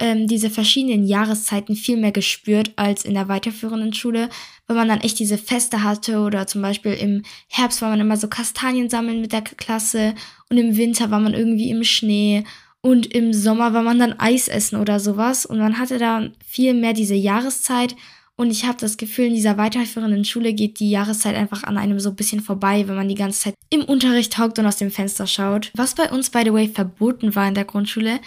ähm, 0.00 0.26
diese 0.28 0.50
verschiedenen 0.50 1.06
Jahreszeiten 1.06 1.76
viel 1.76 1.96
mehr 1.96 2.12
gespürt 2.12 2.72
als 2.76 3.04
in 3.04 3.14
der 3.14 3.28
weiterführenden 3.28 3.92
Schule, 3.92 4.28
weil 4.66 4.76
man 4.76 4.88
dann 4.88 5.00
echt 5.00 5.18
diese 5.18 5.38
Feste 5.38 5.82
hatte 5.82 6.20
oder 6.20 6.46
zum 6.46 6.62
Beispiel 6.62 6.92
im 6.92 7.22
Herbst 7.48 7.82
war 7.82 7.90
man 7.90 8.00
immer 8.00 8.16
so 8.16 8.28
Kastanien 8.28 8.88
sammeln 8.88 9.20
mit 9.20 9.32
der 9.32 9.42
Klasse 9.42 10.14
und 10.48 10.58
im 10.58 10.76
Winter 10.76 11.10
war 11.10 11.20
man 11.20 11.34
irgendwie 11.34 11.70
im 11.70 11.84
Schnee 11.84 12.44
und 12.80 13.06
im 13.14 13.32
Sommer 13.32 13.72
war 13.72 13.82
man 13.82 13.98
dann 13.98 14.18
Eis 14.18 14.48
essen 14.48 14.80
oder 14.80 15.00
sowas 15.00 15.46
und 15.46 15.58
man 15.58 15.78
hatte 15.78 15.98
da 15.98 16.28
viel 16.46 16.74
mehr 16.74 16.92
diese 16.92 17.14
Jahreszeit 17.14 17.96
und 18.36 18.50
ich 18.50 18.64
habe 18.64 18.78
das 18.78 18.96
Gefühl, 18.96 19.26
in 19.26 19.34
dieser 19.34 19.56
weiterführenden 19.56 20.24
Schule 20.24 20.54
geht 20.54 20.80
die 20.80 20.90
Jahreszeit 20.90 21.36
einfach 21.36 21.62
an 21.62 21.78
einem 21.78 22.00
so 22.00 22.10
ein 22.10 22.16
bisschen 22.16 22.40
vorbei, 22.40 22.88
wenn 22.88 22.96
man 22.96 23.08
die 23.08 23.14
ganze 23.14 23.40
Zeit 23.40 23.54
im 23.70 23.84
Unterricht 23.84 24.38
hockt 24.38 24.58
und 24.58 24.66
aus 24.66 24.76
dem 24.76 24.90
Fenster 24.90 25.26
schaut. 25.26 25.70
Was 25.74 25.94
bei 25.94 26.10
uns, 26.10 26.30
by 26.30 26.42
the 26.44 26.52
way, 26.52 26.68
verboten 26.68 27.36
war 27.36 27.46
in 27.46 27.54
der 27.54 27.64
Grundschule, 27.64 28.18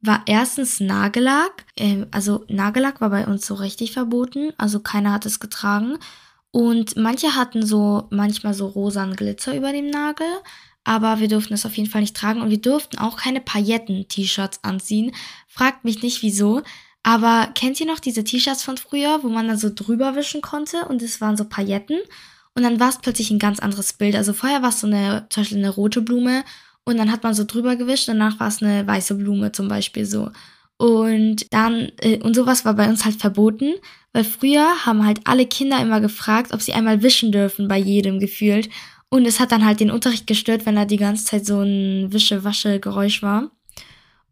war 0.00 0.22
erstens 0.26 0.78
Nagellack. 0.78 1.64
Ähm, 1.76 2.06
also 2.12 2.44
Nagellack 2.48 3.00
war 3.00 3.10
bei 3.10 3.26
uns 3.26 3.46
so 3.46 3.54
richtig 3.54 3.92
verboten. 3.92 4.52
Also 4.56 4.78
keiner 4.78 5.12
hat 5.12 5.26
es 5.26 5.40
getragen. 5.40 5.98
Und 6.52 6.96
manche 6.96 7.34
hatten 7.34 7.66
so 7.66 8.06
manchmal 8.10 8.54
so 8.54 8.66
rosan 8.68 9.16
Glitzer 9.16 9.56
über 9.56 9.72
dem 9.72 9.90
Nagel. 9.90 10.28
Aber 10.84 11.18
wir 11.18 11.26
durften 11.26 11.54
es 11.54 11.66
auf 11.66 11.76
jeden 11.76 11.90
Fall 11.90 12.02
nicht 12.02 12.16
tragen. 12.16 12.40
Und 12.40 12.50
wir 12.50 12.60
durften 12.60 12.98
auch 12.98 13.16
keine 13.16 13.40
Pailletten-T-Shirts 13.40 14.62
anziehen. 14.62 15.10
Fragt 15.48 15.84
mich 15.84 16.02
nicht 16.02 16.22
wieso. 16.22 16.62
Aber 17.06 17.50
kennt 17.54 17.78
ihr 17.78 17.86
noch 17.86 18.00
diese 18.00 18.24
T-Shirts 18.24 18.64
von 18.64 18.78
früher, 18.78 19.22
wo 19.22 19.28
man 19.28 19.46
dann 19.46 19.58
so 19.58 19.70
drüber 19.72 20.16
wischen 20.16 20.42
konnte 20.42 20.86
und 20.86 21.00
es 21.02 21.20
waren 21.20 21.36
so 21.36 21.44
Pailletten? 21.44 22.00
Und 22.56 22.64
dann 22.64 22.80
war 22.80 22.88
es 22.88 22.98
plötzlich 22.98 23.30
ein 23.30 23.38
ganz 23.38 23.60
anderes 23.60 23.92
Bild. 23.92 24.16
Also 24.16 24.32
vorher 24.32 24.60
war 24.60 24.70
es 24.70 24.80
so 24.80 24.88
eine, 24.88 25.24
zum 25.30 25.42
Beispiel 25.42 25.58
eine 25.58 25.70
rote 25.70 26.02
Blume 26.02 26.42
und 26.84 26.96
dann 26.96 27.12
hat 27.12 27.22
man 27.22 27.32
so 27.32 27.44
drüber 27.44 27.76
gewischt, 27.76 28.08
danach 28.08 28.40
war 28.40 28.48
es 28.48 28.60
eine 28.60 28.84
weiße 28.88 29.14
Blume 29.14 29.52
zum 29.52 29.68
Beispiel 29.68 30.04
so. 30.04 30.32
Und 30.78 31.46
dann, 31.50 31.92
äh, 32.00 32.20
und 32.24 32.34
sowas 32.34 32.64
war 32.64 32.74
bei 32.74 32.88
uns 32.88 33.04
halt 33.04 33.20
verboten, 33.20 33.74
weil 34.12 34.24
früher 34.24 34.84
haben 34.84 35.06
halt 35.06 35.20
alle 35.26 35.46
Kinder 35.46 35.80
immer 35.80 36.00
gefragt, 36.00 36.52
ob 36.52 36.60
sie 36.60 36.72
einmal 36.72 37.04
wischen 37.04 37.30
dürfen, 37.30 37.68
bei 37.68 37.78
jedem 37.78 38.18
gefühlt. 38.18 38.68
Und 39.10 39.26
es 39.26 39.38
hat 39.38 39.52
dann 39.52 39.64
halt 39.64 39.78
den 39.78 39.92
Unterricht 39.92 40.26
gestört, 40.26 40.66
wenn 40.66 40.74
da 40.74 40.84
die 40.84 40.96
ganze 40.96 41.24
Zeit 41.24 41.46
so 41.46 41.60
ein 41.60 42.12
Wische-Wasche-Geräusch 42.12 43.22
war. 43.22 43.52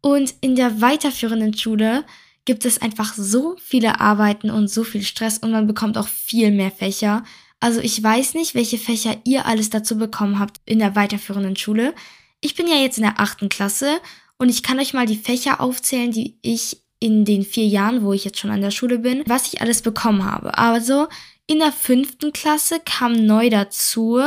Und 0.01 0.35
in 0.41 0.57
der 0.57 0.81
weiterführenden 0.81 1.57
Schule 1.57 2.03
gibt 2.45 2.65
es 2.65 2.81
einfach 2.81 3.13
so 3.15 3.55
viele 3.59 3.99
Arbeiten 3.99 4.49
und 4.49 4.67
so 4.67 4.83
viel 4.83 5.03
Stress 5.03 5.39
und 5.39 5.51
man 5.51 5.67
bekommt 5.67 5.97
auch 5.97 6.07
viel 6.07 6.51
mehr 6.51 6.71
Fächer. 6.71 7.23
Also 7.59 7.81
ich 7.81 8.01
weiß 8.01 8.35
nicht, 8.35 8.53
welche 8.53 8.77
Fächer 8.77 9.17
ihr 9.23 9.45
alles 9.45 9.69
dazu 9.69 9.97
bekommen 9.97 10.39
habt 10.39 10.61
in 10.65 10.79
der 10.79 10.95
weiterführenden 10.95 11.55
Schule. 11.55 11.93
Ich 12.41 12.55
bin 12.55 12.67
ja 12.67 12.75
jetzt 12.75 12.97
in 12.97 13.03
der 13.03 13.19
achten 13.19 13.49
Klasse 13.49 13.99
und 14.37 14.49
ich 14.49 14.61
kann 14.61 14.79
euch 14.79 14.93
mal 14.93 15.07
die 15.07 15.15
Fächer 15.15 15.59
aufzählen, 15.59 16.11
die 16.11 16.37
ich 16.41 16.77
in 16.99 17.25
den 17.25 17.43
vier 17.43 17.65
Jahren, 17.65 18.03
wo 18.03 18.13
ich 18.13 18.23
jetzt 18.23 18.39
schon 18.39 18.51
an 18.51 18.61
der 18.61 18.71
Schule 18.71 18.99
bin, 18.99 19.23
was 19.25 19.51
ich 19.51 19.61
alles 19.61 19.81
bekommen 19.81 20.25
habe. 20.25 20.57
Also 20.57 21.07
in 21.47 21.59
der 21.59 21.71
fünften 21.71 22.33
Klasse 22.33 22.79
kam 22.83 23.13
neu 23.13 23.49
dazu 23.49 24.19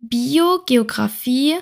Bio, 0.00 0.60
Geografie 0.66 1.56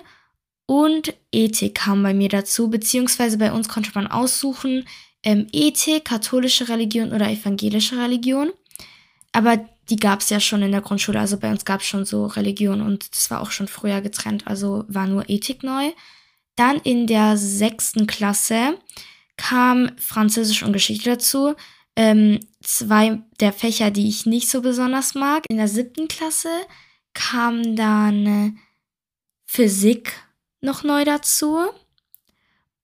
und 0.66 1.14
Ethik 1.33 1.76
kam 1.76 2.02
bei 2.02 2.12
mir 2.12 2.28
dazu, 2.28 2.68
beziehungsweise 2.68 3.38
bei 3.38 3.52
uns 3.52 3.68
konnte 3.68 3.92
man 3.95 4.06
aussuchen, 4.06 4.87
ähm, 5.26 5.49
Ethik, 5.52 6.04
katholische 6.04 6.68
Religion 6.68 7.12
oder 7.12 7.28
evangelische 7.28 7.99
Religion. 7.99 8.52
Aber 9.33 9.59
die 9.90 9.97
gab 9.97 10.21
es 10.21 10.30
ja 10.30 10.38
schon 10.38 10.62
in 10.62 10.71
der 10.71 10.83
Grundschule. 10.83 11.18
Also 11.18 11.37
bei 11.37 11.50
uns 11.50 11.64
gab 11.64 11.80
es 11.80 11.87
schon 11.88 12.04
so 12.04 12.26
Religion 12.26 12.80
und 12.80 13.12
das 13.12 13.28
war 13.28 13.40
auch 13.40 13.50
schon 13.50 13.66
früher 13.66 14.00
getrennt. 14.00 14.47
Also 14.47 14.85
war 14.87 15.09
nur 15.09 15.28
Ethik 15.28 15.64
neu. 15.64 15.90
Dann 16.54 16.76
in 16.76 17.09
der 17.09 17.37
sechsten 17.37 18.06
Klasse 18.06 18.78
kam 19.37 19.90
Französisch 19.99 20.62
und 20.62 20.73
Geschichte 20.73 21.11
dazu. 21.11 21.54
Ähm, 21.97 22.38
zwei 22.62 23.21
der 23.40 23.52
Fächer, 23.52 23.90
die 23.90 24.09
ich 24.09 24.26
nicht 24.26 24.49
so 24.49 24.62
besonders 24.62 25.16
mag. 25.16 25.42
In 25.49 25.56
der 25.56 25.68
siebten 25.68 26.06
Klasse 26.06 26.50
kam 27.14 27.75
dann 27.75 28.59
Physik 29.45 30.12
noch 30.61 30.85
neu 30.85 31.04
dazu. 31.04 31.59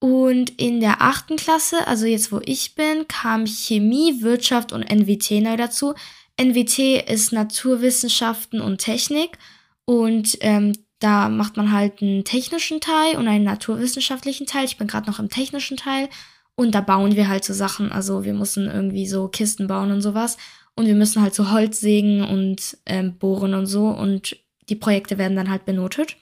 Und 0.02 0.50
in 0.61 0.80
der 0.80 1.00
achten 1.00 1.37
Klasse, 1.37 1.87
also 1.87 2.06
jetzt 2.06 2.32
wo 2.32 2.40
ich 2.44 2.75
bin, 2.75 3.06
kam 3.06 3.47
Chemie, 3.47 4.21
Wirtschaft 4.21 4.73
und 4.73 4.82
NWT 4.82 5.40
neu 5.40 5.56
dazu. 5.56 5.94
NWT 6.37 7.09
ist 7.09 7.32
Naturwissenschaften 7.32 8.61
und 8.61 8.78
Technik 8.78 9.38
und 9.85 10.38
ähm, 10.40 10.73
da 10.99 11.28
macht 11.28 11.56
man 11.56 11.71
halt 11.71 12.02
einen 12.02 12.25
technischen 12.25 12.80
Teil 12.80 13.16
und 13.16 13.28
einen 13.28 13.44
naturwissenschaftlichen 13.44 14.44
Teil. 14.44 14.64
Ich 14.64 14.76
bin 14.76 14.88
gerade 14.88 15.09
noch 15.09 15.21
im 15.21 15.28
technischen 15.28 15.76
Teil 15.76 16.09
und 16.56 16.75
da 16.75 16.80
bauen 16.80 17.14
wir 17.14 17.28
halt 17.28 17.44
so 17.44 17.54
Sachen. 17.54 17.92
Also 17.92 18.25
wir 18.25 18.35
müssen 18.35 18.66
irgendwie 18.66 19.06
so 19.06 19.28
Kisten 19.28 19.68
bauen 19.68 19.92
und 19.92 20.02
sowas 20.02 20.37
und 20.75 20.87
wir 20.87 20.97
müssen 20.97 21.23
halt 21.23 21.37
so 21.37 21.52
Holz 21.52 21.78
sägen 21.78 22.25
und 22.25 22.76
ähm, 22.87 23.18
bohren 23.18 23.54
und 23.54 23.66
so 23.66 23.87
und 23.87 24.37
die 24.68 24.75
Projekte 24.75 25.16
werden 25.16 25.37
dann 25.37 25.49
halt 25.49 25.64
benotet. 25.64 26.16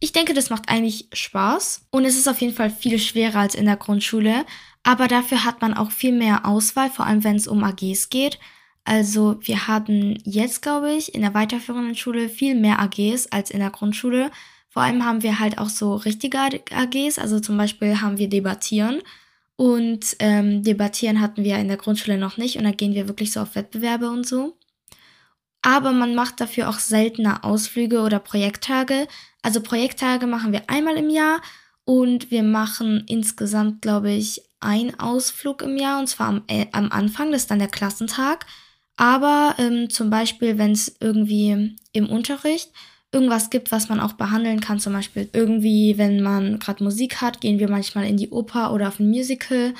Ich 0.00 0.12
denke, 0.12 0.34
das 0.34 0.50
macht 0.50 0.68
eigentlich 0.68 1.08
Spaß 1.12 1.86
und 1.90 2.04
es 2.04 2.16
ist 2.16 2.28
auf 2.28 2.40
jeden 2.40 2.54
Fall 2.54 2.70
viel 2.70 2.98
schwerer 2.98 3.40
als 3.40 3.54
in 3.54 3.64
der 3.64 3.76
Grundschule, 3.76 4.44
aber 4.82 5.08
dafür 5.08 5.44
hat 5.44 5.62
man 5.62 5.74
auch 5.74 5.90
viel 5.90 6.12
mehr 6.12 6.46
Auswahl, 6.46 6.90
vor 6.90 7.06
allem 7.06 7.24
wenn 7.24 7.36
es 7.36 7.46
um 7.46 7.64
AGs 7.64 8.10
geht. 8.10 8.38
Also 8.84 9.38
wir 9.40 9.66
hatten 9.66 10.18
jetzt, 10.24 10.60
glaube 10.60 10.92
ich, 10.92 11.14
in 11.14 11.22
der 11.22 11.32
weiterführenden 11.32 11.94
Schule 11.94 12.28
viel 12.28 12.54
mehr 12.54 12.80
AGs 12.80 13.28
als 13.28 13.50
in 13.50 13.60
der 13.60 13.70
Grundschule. 13.70 14.30
Vor 14.68 14.82
allem 14.82 15.04
haben 15.04 15.22
wir 15.22 15.38
halt 15.38 15.58
auch 15.58 15.70
so 15.70 15.94
richtige 15.94 16.38
AGs, 16.38 17.18
also 17.18 17.40
zum 17.40 17.56
Beispiel 17.56 18.02
haben 18.02 18.18
wir 18.18 18.28
Debattieren. 18.28 19.00
Und 19.56 20.16
ähm, 20.18 20.64
Debattieren 20.64 21.20
hatten 21.20 21.44
wir 21.44 21.56
in 21.58 21.68
der 21.68 21.76
Grundschule 21.76 22.18
noch 22.18 22.36
nicht 22.36 22.58
und 22.58 22.64
da 22.64 22.72
gehen 22.72 22.94
wir 22.94 23.08
wirklich 23.08 23.32
so 23.32 23.40
auf 23.40 23.54
Wettbewerbe 23.54 24.10
und 24.10 24.26
so. 24.26 24.58
Aber 25.62 25.92
man 25.92 26.14
macht 26.14 26.40
dafür 26.40 26.68
auch 26.68 26.78
seltener 26.78 27.44
Ausflüge 27.44 28.02
oder 28.02 28.18
Projekttage. 28.18 29.06
Also 29.44 29.60
Projekttage 29.60 30.26
machen 30.26 30.52
wir 30.52 30.62
einmal 30.68 30.96
im 30.96 31.10
Jahr 31.10 31.42
und 31.84 32.30
wir 32.30 32.42
machen 32.42 33.04
insgesamt, 33.06 33.82
glaube 33.82 34.10
ich, 34.10 34.40
einen 34.58 34.98
Ausflug 34.98 35.60
im 35.60 35.76
Jahr 35.76 36.00
und 36.00 36.06
zwar 36.06 36.28
am, 36.28 36.42
äh, 36.48 36.66
am 36.72 36.90
Anfang, 36.90 37.30
das 37.30 37.42
ist 37.42 37.50
dann 37.50 37.58
der 37.58 37.68
Klassentag. 37.68 38.46
Aber 38.96 39.54
ähm, 39.58 39.90
zum 39.90 40.08
Beispiel, 40.08 40.56
wenn 40.56 40.72
es 40.72 40.96
irgendwie 40.98 41.76
im 41.92 42.08
Unterricht 42.08 42.72
irgendwas 43.12 43.50
gibt, 43.50 43.70
was 43.70 43.90
man 43.90 44.00
auch 44.00 44.14
behandeln 44.14 44.60
kann, 44.60 44.80
zum 44.80 44.94
Beispiel 44.94 45.28
irgendwie, 45.34 45.98
wenn 45.98 46.22
man 46.22 46.58
gerade 46.58 46.82
Musik 46.82 47.20
hat, 47.20 47.42
gehen 47.42 47.58
wir 47.58 47.68
manchmal 47.68 48.06
in 48.06 48.16
die 48.16 48.30
Oper 48.30 48.72
oder 48.72 48.88
auf 48.88 48.98
ein 48.98 49.10
Musical. 49.10 49.74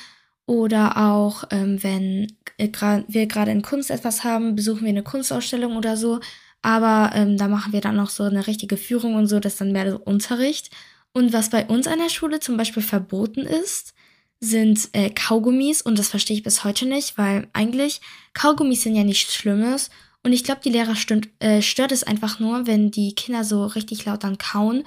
Oder 0.46 0.98
auch, 0.98 1.44
ähm, 1.52 1.82
wenn 1.82 2.36
äh, 2.58 2.68
wir 3.08 3.26
gerade 3.26 3.50
in 3.50 3.62
Kunst 3.62 3.90
etwas 3.90 4.24
haben, 4.24 4.54
besuchen 4.54 4.82
wir 4.82 4.90
eine 4.90 5.02
Kunstausstellung 5.02 5.78
oder 5.78 5.96
so. 5.96 6.20
Aber 6.64 7.10
ähm, 7.14 7.36
da 7.36 7.46
machen 7.46 7.74
wir 7.74 7.82
dann 7.82 7.96
noch 7.96 8.08
so 8.08 8.22
eine 8.22 8.46
richtige 8.46 8.78
Führung 8.78 9.16
und 9.16 9.26
so, 9.26 9.38
das 9.38 9.52
ist 9.52 9.60
dann 9.60 9.72
mehr 9.72 9.90
so 9.90 9.98
Unterricht. 9.98 10.70
Und 11.12 11.34
was 11.34 11.50
bei 11.50 11.66
uns 11.66 11.86
an 11.86 11.98
der 11.98 12.08
Schule 12.08 12.40
zum 12.40 12.56
Beispiel 12.56 12.82
verboten 12.82 13.42
ist, 13.42 13.92
sind 14.40 14.88
äh, 14.92 15.10
Kaugummis 15.10 15.82
und 15.82 15.98
das 15.98 16.08
verstehe 16.08 16.38
ich 16.38 16.42
bis 16.42 16.64
heute 16.64 16.86
nicht, 16.86 17.18
weil 17.18 17.48
eigentlich 17.52 18.00
Kaugummis 18.32 18.82
sind 18.82 18.96
ja 18.96 19.04
nichts 19.04 19.34
Schlimmes 19.34 19.90
und 20.22 20.32
ich 20.32 20.42
glaube, 20.42 20.62
die 20.64 20.70
Lehrer 20.70 20.96
stört, 20.96 21.28
äh, 21.38 21.60
stört 21.60 21.92
es 21.92 22.02
einfach 22.02 22.40
nur, 22.40 22.66
wenn 22.66 22.90
die 22.90 23.14
Kinder 23.14 23.44
so 23.44 23.66
richtig 23.66 24.06
laut 24.06 24.24
dann 24.24 24.38
kauen, 24.38 24.84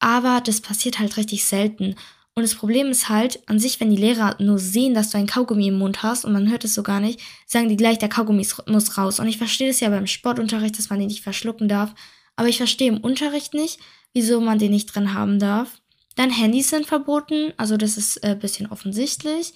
aber 0.00 0.40
das 0.44 0.60
passiert 0.60 0.98
halt 0.98 1.16
richtig 1.16 1.44
selten. 1.44 1.94
Und 2.34 2.42
das 2.42 2.54
Problem 2.54 2.88
ist 2.88 3.10
halt, 3.10 3.46
an 3.46 3.58
sich, 3.58 3.78
wenn 3.78 3.90
die 3.90 4.00
Lehrer 4.00 4.36
nur 4.38 4.58
sehen, 4.58 4.94
dass 4.94 5.10
du 5.10 5.18
ein 5.18 5.26
Kaugummi 5.26 5.68
im 5.68 5.78
Mund 5.78 6.02
hast 6.02 6.24
und 6.24 6.32
man 6.32 6.50
hört 6.50 6.64
es 6.64 6.74
so 6.74 6.82
gar 6.82 6.98
nicht, 6.98 7.20
sagen 7.46 7.68
die 7.68 7.76
gleich, 7.76 7.98
der 7.98 8.08
Kaugummi 8.08 8.46
muss 8.66 8.96
raus. 8.96 9.20
Und 9.20 9.28
ich 9.28 9.36
verstehe 9.36 9.68
das 9.68 9.80
ja 9.80 9.90
beim 9.90 10.06
Sportunterricht, 10.06 10.78
dass 10.78 10.88
man 10.88 10.98
den 10.98 11.08
nicht 11.08 11.22
verschlucken 11.22 11.68
darf. 11.68 11.94
Aber 12.36 12.48
ich 12.48 12.56
verstehe 12.56 12.88
im 12.88 12.98
Unterricht 12.98 13.52
nicht, 13.52 13.80
wieso 14.14 14.40
man 14.40 14.58
den 14.58 14.70
nicht 14.70 14.86
drin 14.86 15.12
haben 15.12 15.38
darf. 15.38 15.82
Dann 16.16 16.30
Handys 16.30 16.70
sind 16.70 16.86
verboten, 16.86 17.52
also 17.58 17.76
das 17.76 17.98
ist 17.98 18.22
ein 18.24 18.32
äh, 18.32 18.36
bisschen 18.36 18.66
offensichtlich. 18.66 19.52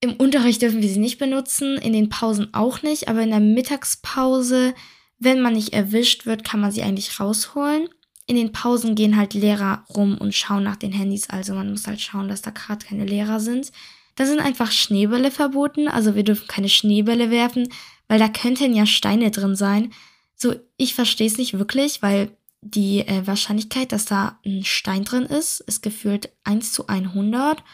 Im 0.00 0.14
Unterricht 0.16 0.60
dürfen 0.62 0.82
wir 0.82 0.88
sie 0.88 0.98
nicht 0.98 1.18
benutzen, 1.18 1.76
in 1.76 1.92
den 1.92 2.08
Pausen 2.08 2.52
auch 2.52 2.82
nicht, 2.82 3.08
aber 3.08 3.22
in 3.22 3.30
der 3.30 3.40
Mittagspause, 3.40 4.74
wenn 5.18 5.40
man 5.40 5.54
nicht 5.54 5.72
erwischt 5.72 6.24
wird, 6.24 6.44
kann 6.44 6.60
man 6.60 6.72
sie 6.72 6.82
eigentlich 6.82 7.20
rausholen 7.20 7.88
in 8.30 8.36
den 8.36 8.52
Pausen 8.52 8.94
gehen 8.94 9.16
halt 9.16 9.34
Lehrer 9.34 9.84
rum 9.92 10.16
und 10.16 10.36
schauen 10.36 10.62
nach 10.62 10.76
den 10.76 10.92
Handys. 10.92 11.28
Also 11.28 11.52
man 11.52 11.68
muss 11.68 11.88
halt 11.88 12.00
schauen, 12.00 12.28
dass 12.28 12.42
da 12.42 12.52
gerade 12.52 12.86
keine 12.86 13.04
Lehrer 13.04 13.40
sind. 13.40 13.72
Da 14.14 14.24
sind 14.24 14.38
einfach 14.38 14.70
Schneebälle 14.70 15.32
verboten. 15.32 15.88
Also 15.88 16.14
wir 16.14 16.22
dürfen 16.22 16.46
keine 16.46 16.68
Schneebälle 16.68 17.32
werfen, 17.32 17.68
weil 18.06 18.20
da 18.20 18.28
könnten 18.28 18.72
ja 18.72 18.86
Steine 18.86 19.32
drin 19.32 19.56
sein. 19.56 19.92
So, 20.36 20.54
ich 20.76 20.94
verstehe 20.94 21.26
es 21.26 21.38
nicht 21.38 21.58
wirklich, 21.58 22.02
weil 22.02 22.30
die 22.60 23.00
äh, 23.00 23.26
Wahrscheinlichkeit, 23.26 23.90
dass 23.90 24.04
da 24.04 24.38
ein 24.46 24.64
Stein 24.64 25.02
drin 25.02 25.24
ist, 25.24 25.58
ist 25.62 25.82
gefühlt 25.82 26.30
1 26.44 26.72
zu 26.72 26.86
100. 26.86 27.64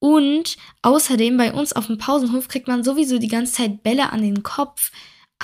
Und 0.00 0.58
außerdem 0.82 1.38
bei 1.38 1.54
uns 1.54 1.72
auf 1.72 1.86
dem 1.86 1.96
Pausenhof 1.96 2.48
kriegt 2.48 2.68
man 2.68 2.84
sowieso 2.84 3.18
die 3.18 3.28
ganze 3.28 3.54
Zeit 3.54 3.82
Bälle 3.82 4.12
an 4.12 4.20
den 4.20 4.42
Kopf, 4.42 4.92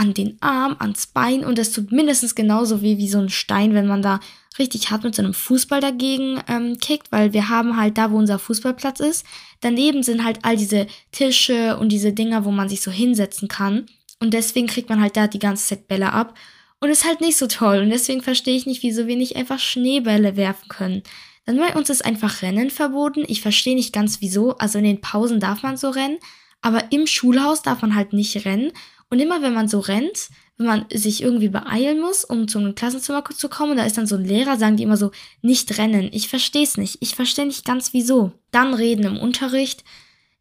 an 0.00 0.14
den 0.14 0.38
Arm, 0.40 0.76
ans 0.78 1.06
Bein 1.08 1.44
und 1.44 1.58
das 1.58 1.72
tut 1.72 1.92
mindestens 1.92 2.34
genauso 2.34 2.80
weh 2.80 2.96
wie 2.96 3.08
so 3.08 3.18
ein 3.18 3.28
Stein, 3.28 3.74
wenn 3.74 3.86
man 3.86 4.00
da 4.00 4.18
richtig 4.58 4.90
hart 4.90 5.04
mit 5.04 5.14
so 5.14 5.22
einem 5.22 5.34
Fußball 5.34 5.82
dagegen 5.82 6.40
ähm, 6.48 6.78
kickt, 6.78 7.12
weil 7.12 7.34
wir 7.34 7.50
haben 7.50 7.76
halt 7.76 7.98
da, 7.98 8.10
wo 8.10 8.16
unser 8.16 8.38
Fußballplatz 8.38 9.00
ist, 9.00 9.26
daneben 9.60 10.02
sind 10.02 10.24
halt 10.24 10.38
all 10.42 10.56
diese 10.56 10.86
Tische 11.12 11.76
und 11.76 11.90
diese 11.90 12.14
Dinger, 12.14 12.46
wo 12.46 12.50
man 12.50 12.70
sich 12.70 12.80
so 12.80 12.90
hinsetzen 12.90 13.46
kann. 13.46 13.86
Und 14.20 14.32
deswegen 14.32 14.66
kriegt 14.66 14.88
man 14.88 15.02
halt 15.02 15.18
da 15.18 15.26
die 15.26 15.38
ganze 15.38 15.66
Zeit 15.66 15.86
Bälle 15.86 16.12
ab. 16.12 16.34
Und 16.82 16.88
ist 16.88 17.06
halt 17.06 17.20
nicht 17.20 17.36
so 17.36 17.46
toll. 17.46 17.80
Und 17.80 17.90
deswegen 17.90 18.22
verstehe 18.22 18.56
ich 18.56 18.64
nicht, 18.64 18.82
wieso 18.82 19.06
wir 19.06 19.16
nicht 19.16 19.36
einfach 19.36 19.58
Schneebälle 19.58 20.36
werfen 20.36 20.68
können. 20.68 21.02
Dann 21.44 21.58
bei 21.58 21.74
uns 21.76 21.90
ist 21.90 22.04
einfach 22.04 22.40
Rennen 22.40 22.70
verboten. 22.70 23.24
Ich 23.28 23.42
verstehe 23.42 23.74
nicht 23.74 23.92
ganz 23.92 24.22
wieso. 24.22 24.56
Also 24.56 24.78
in 24.78 24.84
den 24.84 25.02
Pausen 25.02 25.40
darf 25.40 25.62
man 25.62 25.76
so 25.76 25.90
rennen. 25.90 26.18
Aber 26.62 26.92
im 26.92 27.06
Schulhaus 27.06 27.62
darf 27.62 27.82
man 27.82 27.94
halt 27.94 28.12
nicht 28.12 28.44
rennen. 28.44 28.72
Und 29.08 29.18
immer 29.18 29.42
wenn 29.42 29.54
man 29.54 29.68
so 29.68 29.80
rennt, 29.80 30.28
wenn 30.56 30.66
man 30.66 30.84
sich 30.92 31.22
irgendwie 31.22 31.48
beeilen 31.48 32.00
muss, 32.00 32.24
um 32.24 32.46
zum 32.46 32.74
Klassenzimmer 32.74 33.24
zu 33.24 33.48
kommen, 33.48 33.76
da 33.76 33.84
ist 33.84 33.96
dann 33.96 34.06
so 34.06 34.16
ein 34.16 34.24
Lehrer, 34.24 34.58
sagen 34.58 34.76
die 34.76 34.82
immer 34.82 34.96
so, 34.96 35.10
nicht 35.40 35.78
rennen. 35.78 36.10
Ich 36.12 36.28
verstehe 36.28 36.62
es 36.62 36.76
nicht. 36.76 36.98
Ich 37.00 37.14
verstehe 37.14 37.46
nicht 37.46 37.64
ganz 37.64 37.92
wieso. 37.92 38.32
Dann 38.50 38.74
reden 38.74 39.04
im 39.04 39.18
Unterricht. 39.18 39.84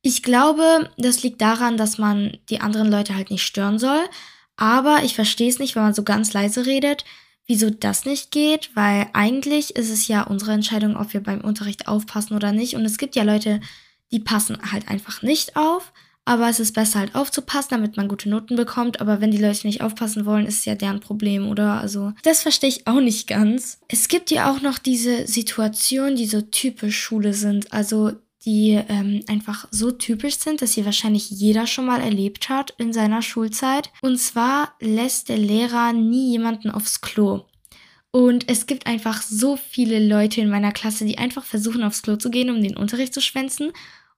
Ich 0.01 0.21
glaube, 0.21 0.89
das 0.97 1.23
liegt 1.23 1.41
daran, 1.41 1.77
dass 1.77 1.97
man 1.97 2.37
die 2.49 2.59
anderen 2.59 2.91
Leute 2.91 3.15
halt 3.15 3.31
nicht 3.31 3.43
stören 3.43 3.79
soll. 3.79 4.01
Aber 4.57 5.03
ich 5.03 5.15
verstehe 5.15 5.49
es 5.49 5.57
nicht, 5.57 5.75
wenn 5.75 5.83
man 5.83 5.93
so 5.93 6.03
ganz 6.03 6.33
leise 6.33 6.65
redet, 6.65 7.05
wieso 7.47 7.69
das 7.69 8.05
nicht 8.05 8.29
geht, 8.29 8.75
weil 8.75 9.07
eigentlich 9.13 9.75
ist 9.77 9.89
es 9.89 10.07
ja 10.07 10.23
unsere 10.23 10.51
Entscheidung, 10.51 10.97
ob 10.97 11.13
wir 11.13 11.23
beim 11.23 11.41
Unterricht 11.41 11.87
aufpassen 11.87 12.35
oder 12.35 12.51
nicht. 12.51 12.75
Und 12.75 12.83
es 12.83 12.97
gibt 12.97 13.15
ja 13.15 13.23
Leute, 13.23 13.61
die 14.11 14.19
passen 14.19 14.57
halt 14.71 14.89
einfach 14.89 15.21
nicht 15.21 15.55
auf. 15.55 15.93
Aber 16.29 16.47
es 16.47 16.59
ist 16.59 16.75
besser 16.75 16.99
halt 16.99 17.15
aufzupassen, 17.15 17.69
damit 17.71 17.97
man 17.97 18.07
gute 18.07 18.29
Noten 18.29 18.55
bekommt. 18.55 19.01
Aber 19.01 19.19
wenn 19.19 19.31
die 19.31 19.39
Leute 19.39 19.65
nicht 19.65 19.81
aufpassen 19.81 20.27
wollen, 20.27 20.45
ist 20.45 20.59
es 20.59 20.65
ja 20.65 20.75
deren 20.75 20.99
Problem, 20.99 21.47
oder? 21.47 21.81
Also, 21.81 22.13
das 22.21 22.43
verstehe 22.43 22.69
ich 22.69 22.85
auch 22.85 22.99
nicht 22.99 23.27
ganz. 23.27 23.79
Es 23.87 24.07
gibt 24.09 24.29
ja 24.29 24.51
auch 24.51 24.61
noch 24.61 24.77
diese 24.77 25.25
Situationen, 25.25 26.15
die 26.15 26.27
so 26.27 26.41
typisch 26.41 26.99
Schule 26.99 27.33
sind. 27.33 27.73
Also, 27.73 28.11
die 28.45 28.79
ähm, 28.89 29.23
einfach 29.27 29.67
so 29.71 29.89
typisch 29.89 30.37
sind, 30.37 30.61
dass 30.61 30.73
sie 30.73 30.85
wahrscheinlich 30.85 31.31
jeder 31.31 31.65
schon 31.65 31.87
mal 31.87 31.99
erlebt 31.99 32.47
hat 32.47 32.75
in 32.77 32.93
seiner 32.93 33.23
Schulzeit. 33.23 33.89
Und 34.03 34.19
zwar 34.19 34.75
lässt 34.79 35.29
der 35.29 35.37
Lehrer 35.39 35.93
nie 35.93 36.29
jemanden 36.29 36.69
aufs 36.69 37.01
Klo. 37.01 37.45
Und 38.11 38.49
es 38.49 38.65
gibt 38.65 38.87
einfach 38.87 39.21
so 39.21 39.55
viele 39.55 39.99
Leute 40.05 40.41
in 40.41 40.49
meiner 40.49 40.71
Klasse, 40.71 41.05
die 41.05 41.17
einfach 41.17 41.43
versuchen, 41.43 41.83
aufs 41.83 42.01
Klo 42.01 42.15
zu 42.15 42.29
gehen, 42.29 42.49
um 42.49 42.61
den 42.61 42.77
Unterricht 42.77 43.13
zu 43.13 43.21
schwänzen. 43.21 43.71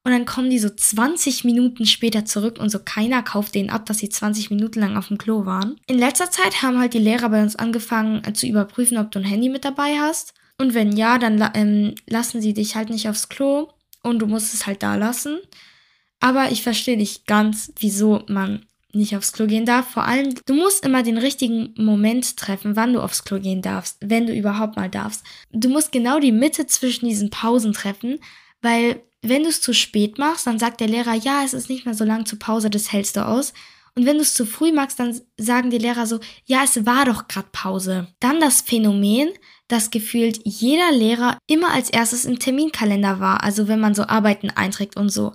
Und 0.03 0.11
dann 0.11 0.25
kommen 0.25 0.49
die 0.49 0.59
so 0.59 0.69
20 0.69 1.43
Minuten 1.43 1.85
später 1.85 2.25
zurück 2.25 2.57
und 2.59 2.69
so 2.69 2.79
keiner 2.79 3.21
kauft 3.21 3.53
denen 3.53 3.69
ab, 3.69 3.85
dass 3.85 3.99
sie 3.99 4.09
20 4.09 4.49
Minuten 4.49 4.79
lang 4.79 4.97
auf 4.97 5.09
dem 5.09 5.19
Klo 5.19 5.45
waren. 5.45 5.79
In 5.85 5.99
letzter 5.99 6.31
Zeit 6.31 6.63
haben 6.63 6.79
halt 6.79 6.95
die 6.95 6.99
Lehrer 6.99 7.29
bei 7.29 7.41
uns 7.43 7.55
angefangen 7.55 8.23
äh, 8.25 8.33
zu 8.33 8.47
überprüfen, 8.47 8.97
ob 8.97 9.11
du 9.11 9.19
ein 9.19 9.25
Handy 9.25 9.49
mit 9.49 9.63
dabei 9.63 9.97
hast. 9.99 10.33
Und 10.57 10.73
wenn 10.73 10.95
ja, 10.95 11.19
dann 11.19 11.51
ähm, 11.53 11.95
lassen 12.07 12.41
sie 12.41 12.53
dich 12.53 12.75
halt 12.75 12.89
nicht 12.89 13.09
aufs 13.09 13.29
Klo 13.29 13.69
und 14.03 14.19
du 14.19 14.27
musst 14.27 14.53
es 14.53 14.65
halt 14.65 14.81
da 14.81 14.95
lassen. 14.95 15.39
Aber 16.19 16.51
ich 16.51 16.63
verstehe 16.63 16.97
nicht 16.97 17.27
ganz, 17.27 17.71
wieso 17.79 18.23
man 18.27 18.65
nicht 18.93 19.15
aufs 19.15 19.33
Klo 19.33 19.47
gehen 19.47 19.65
darf. 19.65 19.87
Vor 19.87 20.05
allem, 20.05 20.33
du 20.45 20.53
musst 20.53 20.85
immer 20.85 21.03
den 21.03 21.17
richtigen 21.17 21.73
Moment 21.77 22.37
treffen, 22.37 22.75
wann 22.75 22.93
du 22.93 23.01
aufs 23.01 23.23
Klo 23.23 23.39
gehen 23.39 23.61
darfst, 23.61 23.97
wenn 24.01 24.27
du 24.27 24.33
überhaupt 24.33 24.75
mal 24.75 24.89
darfst. 24.89 25.23
Du 25.51 25.69
musst 25.69 25.91
genau 25.91 26.19
die 26.19 26.31
Mitte 26.31 26.65
zwischen 26.67 27.07
diesen 27.07 27.29
Pausen 27.29 27.73
treffen, 27.73 28.19
weil 28.61 29.01
wenn 29.21 29.43
du 29.43 29.49
es 29.49 29.61
zu 29.61 29.73
spät 29.73 30.17
machst, 30.17 30.47
dann 30.47 30.59
sagt 30.59 30.79
der 30.79 30.87
Lehrer, 30.87 31.13
ja, 31.13 31.43
es 31.43 31.53
ist 31.53 31.69
nicht 31.69 31.85
mehr 31.85 31.93
so 31.93 32.03
lang 32.03 32.25
zur 32.25 32.39
Pause, 32.39 32.69
das 32.69 32.91
hältst 32.91 33.15
du 33.17 33.25
aus. 33.25 33.53
Und 33.93 34.05
wenn 34.05 34.15
du 34.15 34.21
es 34.21 34.33
zu 34.33 34.45
früh 34.45 34.71
machst, 34.71 34.99
dann 34.99 35.19
sagen 35.37 35.69
die 35.69 35.77
Lehrer 35.77 36.07
so, 36.07 36.19
ja, 36.45 36.61
es 36.63 36.85
war 36.85 37.05
doch 37.05 37.27
gerade 37.27 37.49
Pause. 37.51 38.07
Dann 38.19 38.39
das 38.39 38.61
Phänomen, 38.61 39.29
dass 39.67 39.91
gefühlt 39.91 40.39
jeder 40.45 40.91
Lehrer 40.91 41.37
immer 41.47 41.71
als 41.71 41.89
erstes 41.89 42.25
im 42.25 42.39
Terminkalender 42.39 43.19
war, 43.19 43.43
also 43.43 43.67
wenn 43.67 43.79
man 43.79 43.93
so 43.93 44.03
Arbeiten 44.03 44.49
einträgt 44.49 44.97
und 44.97 45.09
so. 45.09 45.33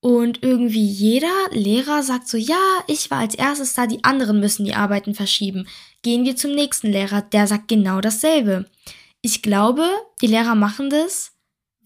Und 0.00 0.42
irgendwie 0.42 0.84
jeder 0.84 1.32
Lehrer 1.52 2.02
sagt 2.02 2.26
so, 2.26 2.36
ja, 2.36 2.60
ich 2.88 3.10
war 3.12 3.18
als 3.18 3.36
erstes 3.36 3.74
da, 3.74 3.86
die 3.86 4.02
anderen 4.02 4.40
müssen 4.40 4.64
die 4.64 4.74
Arbeiten 4.74 5.14
verschieben. 5.14 5.68
Gehen 6.02 6.24
wir 6.24 6.34
zum 6.34 6.50
nächsten 6.50 6.88
Lehrer, 6.88 7.22
der 7.22 7.46
sagt 7.46 7.68
genau 7.68 8.00
dasselbe. 8.00 8.68
Ich 9.20 9.42
glaube, 9.42 9.88
die 10.20 10.26
Lehrer 10.26 10.56
machen 10.56 10.90
das, 10.90 11.31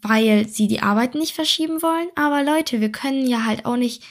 weil 0.08 0.48
sie 0.48 0.68
die 0.68 0.82
Arbeit 0.82 1.14
nicht 1.14 1.34
verschieben 1.34 1.82
wollen. 1.82 2.08
Aber 2.14 2.42
Leute, 2.42 2.80
wir 2.80 2.90
können 2.92 3.26
ja 3.26 3.44
halt 3.44 3.64
auch 3.66 3.76
nicht 3.76 4.02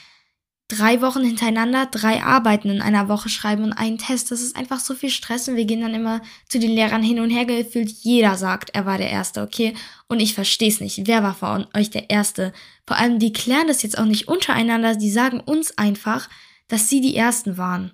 drei 0.68 1.00
Wochen 1.00 1.22
hintereinander 1.22 1.86
drei 1.86 2.24
Arbeiten 2.24 2.70
in 2.70 2.82
einer 2.82 3.08
Woche 3.08 3.28
schreiben 3.28 3.64
und 3.64 3.72
einen 3.72 3.98
Test. 3.98 4.30
Das 4.30 4.40
ist 4.40 4.56
einfach 4.56 4.80
so 4.80 4.94
viel 4.94 5.10
Stress 5.10 5.48
und 5.48 5.56
wir 5.56 5.64
gehen 5.64 5.80
dann 5.80 5.94
immer 5.94 6.22
zu 6.48 6.58
den 6.58 6.72
Lehrern 6.72 7.02
hin 7.02 7.20
und 7.20 7.30
her 7.30 7.44
gefühlt. 7.44 7.88
Jeder 7.88 8.36
sagt, 8.36 8.70
er 8.74 8.84
war 8.84 8.98
der 8.98 9.10
Erste, 9.10 9.42
okay? 9.42 9.74
Und 10.08 10.20
ich 10.20 10.34
verstehe 10.34 10.68
es 10.68 10.80
nicht. 10.80 11.06
Wer 11.06 11.22
war 11.22 11.34
von 11.34 11.66
euch 11.74 11.90
der 11.90 12.10
Erste? 12.10 12.52
Vor 12.86 12.96
allem, 12.96 13.18
die 13.18 13.32
klären 13.32 13.68
das 13.68 13.82
jetzt 13.82 13.98
auch 13.98 14.04
nicht 14.04 14.28
untereinander. 14.28 14.96
Die 14.96 15.10
sagen 15.10 15.40
uns 15.40 15.78
einfach, 15.78 16.28
dass 16.68 16.88
sie 16.88 17.00
die 17.00 17.16
Ersten 17.16 17.58
waren. 17.58 17.92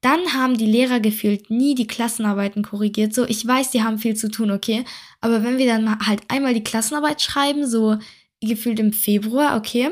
Dann 0.00 0.32
haben 0.32 0.56
die 0.56 0.66
Lehrer 0.66 1.00
gefühlt 1.00 1.50
nie 1.50 1.74
die 1.74 1.86
Klassenarbeiten 1.86 2.62
korrigiert. 2.62 3.14
So, 3.14 3.24
ich 3.24 3.44
weiß, 3.44 3.70
die 3.72 3.82
haben 3.82 3.98
viel 3.98 4.14
zu 4.14 4.30
tun, 4.30 4.50
okay? 4.50 4.84
Aber 5.20 5.42
wenn 5.42 5.58
wir 5.58 5.66
dann 5.66 6.06
halt 6.06 6.22
einmal 6.28 6.54
die 6.54 6.62
Klassenarbeit 6.62 7.20
schreiben, 7.20 7.66
so 7.66 7.98
gefühlt 8.40 8.78
im 8.78 8.92
Februar, 8.92 9.56
okay? 9.56 9.90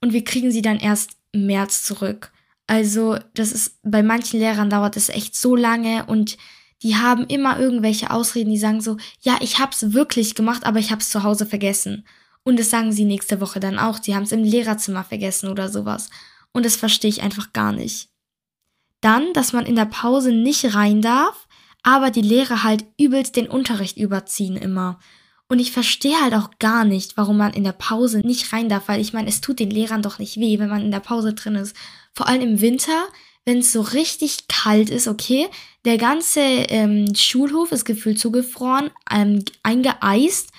Und 0.00 0.12
wir 0.12 0.24
kriegen 0.24 0.52
sie 0.52 0.62
dann 0.62 0.78
erst 0.78 1.16
März 1.32 1.84
zurück. 1.84 2.32
Also, 2.68 3.18
das 3.34 3.50
ist, 3.50 3.80
bei 3.82 4.02
manchen 4.02 4.38
Lehrern 4.38 4.70
dauert 4.70 4.96
es 4.96 5.08
echt 5.08 5.34
so 5.34 5.56
lange 5.56 6.06
und 6.06 6.38
die 6.82 6.96
haben 6.96 7.26
immer 7.26 7.58
irgendwelche 7.58 8.10
Ausreden, 8.10 8.50
die 8.50 8.58
sagen 8.58 8.80
so, 8.80 8.96
ja, 9.20 9.38
ich 9.40 9.58
hab's 9.58 9.92
wirklich 9.92 10.34
gemacht, 10.34 10.64
aber 10.64 10.78
ich 10.78 10.92
hab's 10.92 11.10
zu 11.10 11.24
Hause 11.24 11.44
vergessen. 11.44 12.06
Und 12.42 12.58
das 12.58 12.70
sagen 12.70 12.92
sie 12.92 13.04
nächste 13.04 13.40
Woche 13.40 13.60
dann 13.60 13.78
auch, 13.78 13.98
sie 14.02 14.14
haben's 14.14 14.32
im 14.32 14.44
Lehrerzimmer 14.44 15.04
vergessen 15.04 15.48
oder 15.50 15.68
sowas. 15.68 16.10
Und 16.52 16.64
das 16.64 16.76
verstehe 16.76 17.10
ich 17.10 17.22
einfach 17.22 17.52
gar 17.52 17.72
nicht. 17.72 18.08
Dann, 19.00 19.32
dass 19.32 19.52
man 19.52 19.66
in 19.66 19.76
der 19.76 19.86
Pause 19.86 20.32
nicht 20.32 20.74
rein 20.74 21.00
darf, 21.00 21.46
aber 21.82 22.10
die 22.10 22.22
Lehrer 22.22 22.62
halt 22.62 22.84
übelst 22.98 23.36
den 23.36 23.48
Unterricht 23.48 23.96
überziehen 23.96 24.56
immer. 24.56 24.98
Und 25.48 25.58
ich 25.58 25.72
verstehe 25.72 26.20
halt 26.22 26.34
auch 26.34 26.50
gar 26.60 26.84
nicht, 26.84 27.16
warum 27.16 27.36
man 27.36 27.52
in 27.52 27.64
der 27.64 27.72
Pause 27.72 28.20
nicht 28.20 28.52
rein 28.52 28.68
darf, 28.68 28.86
weil 28.86 29.00
ich 29.00 29.12
meine, 29.12 29.28
es 29.28 29.40
tut 29.40 29.58
den 29.58 29.70
Lehrern 29.70 30.00
doch 30.00 30.20
nicht 30.20 30.36
weh, 30.36 30.60
wenn 30.60 30.68
man 30.68 30.82
in 30.82 30.92
der 30.92 31.00
Pause 31.00 31.34
drin 31.34 31.56
ist. 31.56 31.74
Vor 32.14 32.28
allem 32.28 32.42
im 32.42 32.60
Winter, 32.60 33.08
wenn 33.44 33.58
es 33.58 33.72
so 33.72 33.80
richtig 33.80 34.46
kalt 34.46 34.90
ist, 34.90 35.08
okay, 35.08 35.48
der 35.84 35.98
ganze 35.98 36.40
ähm, 36.40 37.12
Schulhof 37.16 37.72
ist 37.72 37.84
gefühlt 37.84 38.20
zugefroren, 38.20 38.90
ähm, 39.10 39.44
eingeeist. 39.64 40.50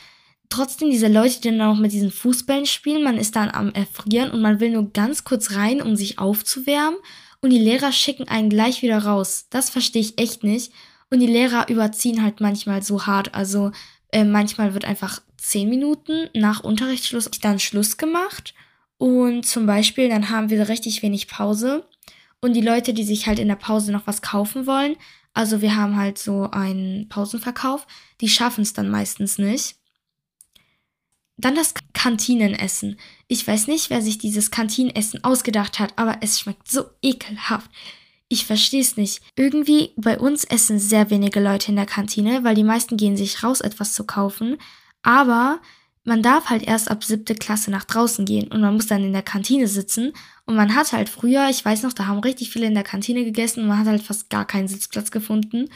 Trotzdem 0.50 0.89
diese 0.89 1.07
Leute, 1.07 1.39
die 1.39 1.57
dann 1.57 1.62
auch 1.62 1.77
mit 1.77 1.93
diesen 1.93 2.12
Fußbällen 2.12 2.65
spielen, 2.65 3.03
man 3.03 3.17
ist 3.17 3.38
dann 3.38 3.50
am 3.50 3.71
Erfrieren 3.71 4.31
und 4.31 4.41
man 4.41 4.60
will 4.60 4.71
nur 4.71 4.91
ganz 4.91 5.24
kurz 5.24 5.51
rein, 5.51 5.81
um 5.81 5.95
sich 5.95 6.19
aufzuwärmen. 6.19 7.00
Und 7.41 7.50
die 7.50 7.60
Lehrer 7.60 7.91
schicken 7.91 8.27
einen 8.27 8.50
gleich 8.50 8.81
wieder 8.81 9.00
raus. 9.00 9.48
Das 9.50 9.69
verstehe 9.69 10.01
ich 10.01 10.19
echt 10.19 10.43
nicht. 10.43 10.71
Und 11.10 11.19
die 11.19 11.27
Lehrer 11.27 11.67
überziehen 11.69 12.24
halt 12.24 12.39
manchmal 12.39 12.83
so 12.83 13.05
hart. 13.05 13.33
Also 13.33 13.71
äh, 14.12 14.24
manchmal 14.24 14.74
wird 14.74 14.86
einfach 14.86 15.21
zehn 15.38 15.67
Minuten 15.69 16.29
nach 16.33 16.63
Unterrichtsschluss 16.63 17.29
dann 17.41 17.60
Schluss 17.60 17.98
gemacht. 17.98 18.53
Und 18.98 19.45
zum 19.45 19.65
Beispiel, 19.65 20.10
dann 20.10 20.29
haben 20.29 20.50
wir 20.51 20.69
richtig 20.69 21.01
wenig 21.01 21.27
Pause. 21.27 21.88
Und 22.39 22.53
die 22.53 22.62
Leute, 22.62 22.93
die 22.93 23.03
sich 23.03 23.27
halt 23.27 23.39
in 23.39 23.48
der 23.48 23.55
Pause 23.55 23.91
noch 23.91 24.05
was 24.05 24.21
kaufen 24.21 24.67
wollen, 24.67 24.95
also 25.33 25.62
wir 25.62 25.75
haben 25.75 25.95
halt 25.95 26.17
so 26.17 26.50
einen 26.51 27.07
Pausenverkauf, 27.07 27.88
die 28.19 28.29
schaffen 28.29 28.62
es 28.62 28.74
dann 28.74 28.89
meistens 28.89 29.38
nicht. 29.38 29.75
Dann 31.38 31.56
das 31.56 31.74
Kantinenessen. 31.94 33.00
Ich 33.28 33.48
weiß 33.48 33.68
nicht, 33.68 33.90
wer 33.90 34.02
sich 34.02 34.18
dieses 34.18 34.52
Kantinenessen 34.52 35.24
ausgedacht 35.24 35.80
hat, 35.80 35.94
aber 35.98 36.18
es 36.22 36.40
schmeckt 36.40 36.70
so 36.70 36.86
ekelhaft. 37.02 37.70
Ich 38.28 38.46
verstehe 38.46 38.82
es 38.82 38.96
nicht. 38.96 39.22
Irgendwie 39.36 39.92
bei 39.98 40.18
uns 40.18 40.46
essen 40.46 40.80
sehr 40.80 41.10
wenige 41.10 41.42
Leute 41.42 41.72
in 41.72 41.76
der 41.76 41.86
Kantine, 41.86 42.44
weil 42.44 42.56
die 42.56 42.64
meisten 42.64 42.96
gehen 42.96 43.18
sich 43.18 43.44
raus, 43.44 43.60
etwas 43.60 43.94
zu 43.94 44.06
kaufen. 44.06 44.58
Aber 45.04 45.60
man 46.04 46.24
darf 46.24 46.50
halt 46.50 46.64
erst 46.64 46.90
ab 46.90 47.04
siebte 47.04 47.36
Klasse 47.36 47.70
nach 47.72 47.84
draußen 47.84 48.26
gehen 48.26 48.48
und 48.52 48.62
man 48.62 48.74
muss 48.74 48.88
dann 48.88 49.04
in 49.04 49.14
der 49.14 49.22
Kantine 49.22 49.68
sitzen. 49.68 50.14
Und 50.46 50.56
man 50.56 50.76
hat 50.76 50.94
halt 50.94 51.10
früher, 51.10 51.50
ich 51.50 51.64
weiß 51.64 51.84
noch, 51.84 51.94
da 51.94 52.08
haben 52.08 52.20
richtig 52.20 52.50
viele 52.50 52.68
in 52.68 52.74
der 52.74 52.84
Kantine 52.84 53.24
gegessen 53.24 53.62
und 53.62 53.68
man 53.68 53.80
hat 53.80 53.88
halt 53.88 54.02
fast 54.02 54.30
gar 54.30 54.46
keinen 54.46 54.68
Sitzplatz 54.68 55.12
gefunden. 55.12 55.70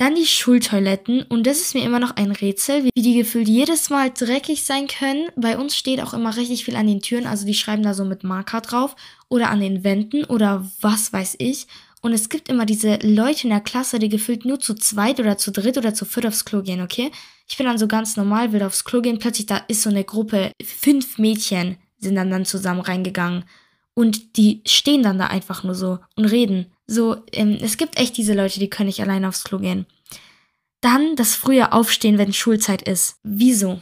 Dann 0.00 0.14
die 0.14 0.24
Schultoiletten 0.24 1.24
und 1.24 1.46
das 1.46 1.60
ist 1.60 1.74
mir 1.74 1.84
immer 1.84 1.98
noch 1.98 2.16
ein 2.16 2.30
Rätsel, 2.30 2.84
wie 2.84 3.02
die 3.02 3.18
gefühlt 3.18 3.46
jedes 3.46 3.90
Mal 3.90 4.10
dreckig 4.10 4.62
sein 4.62 4.86
können. 4.86 5.28
Bei 5.36 5.58
uns 5.58 5.76
steht 5.76 6.00
auch 6.00 6.14
immer 6.14 6.34
richtig 6.38 6.64
viel 6.64 6.76
an 6.76 6.86
den 6.86 7.02
Türen, 7.02 7.26
also 7.26 7.44
die 7.44 7.52
schreiben 7.52 7.82
da 7.82 7.92
so 7.92 8.06
mit 8.06 8.24
Marker 8.24 8.62
drauf 8.62 8.96
oder 9.28 9.50
an 9.50 9.60
den 9.60 9.84
Wänden 9.84 10.24
oder 10.24 10.66
was 10.80 11.12
weiß 11.12 11.36
ich. 11.36 11.66
Und 12.00 12.14
es 12.14 12.30
gibt 12.30 12.48
immer 12.48 12.64
diese 12.64 12.98
Leute 13.02 13.42
in 13.42 13.50
der 13.50 13.60
Klasse, 13.60 13.98
die 13.98 14.08
gefühlt 14.08 14.46
nur 14.46 14.58
zu 14.58 14.72
zweit 14.72 15.20
oder 15.20 15.36
zu 15.36 15.52
dritt 15.52 15.76
oder 15.76 15.92
zu 15.92 16.06
viert 16.06 16.24
aufs 16.24 16.46
Klo 16.46 16.62
gehen, 16.62 16.80
okay? 16.80 17.10
Ich 17.46 17.58
bin 17.58 17.66
dann 17.66 17.76
so 17.76 17.86
ganz 17.86 18.16
normal, 18.16 18.54
will 18.54 18.62
aufs 18.62 18.84
Klo 18.84 19.02
gehen, 19.02 19.18
plötzlich 19.18 19.48
da 19.48 19.58
ist 19.68 19.82
so 19.82 19.90
eine 19.90 20.04
Gruppe, 20.04 20.52
fünf 20.64 21.18
Mädchen 21.18 21.76
sind 21.98 22.14
dann 22.14 22.30
dann 22.30 22.46
zusammen 22.46 22.80
reingegangen. 22.80 23.44
Und 23.92 24.38
die 24.38 24.62
stehen 24.66 25.02
dann 25.02 25.18
da 25.18 25.26
einfach 25.26 25.62
nur 25.62 25.74
so 25.74 25.98
und 26.16 26.24
reden. 26.24 26.72
So, 26.90 27.18
ähm, 27.30 27.56
es 27.62 27.76
gibt 27.76 28.00
echt 28.00 28.16
diese 28.16 28.34
Leute, 28.34 28.58
die 28.58 28.68
können 28.68 28.88
nicht 28.88 29.00
alleine 29.00 29.28
aufs 29.28 29.44
Klo 29.44 29.60
gehen. 29.60 29.86
Dann 30.80 31.14
das 31.14 31.36
frühe 31.36 31.70
Aufstehen, 31.70 32.18
wenn 32.18 32.32
Schulzeit 32.32 32.82
ist. 32.82 33.20
Wieso? 33.22 33.80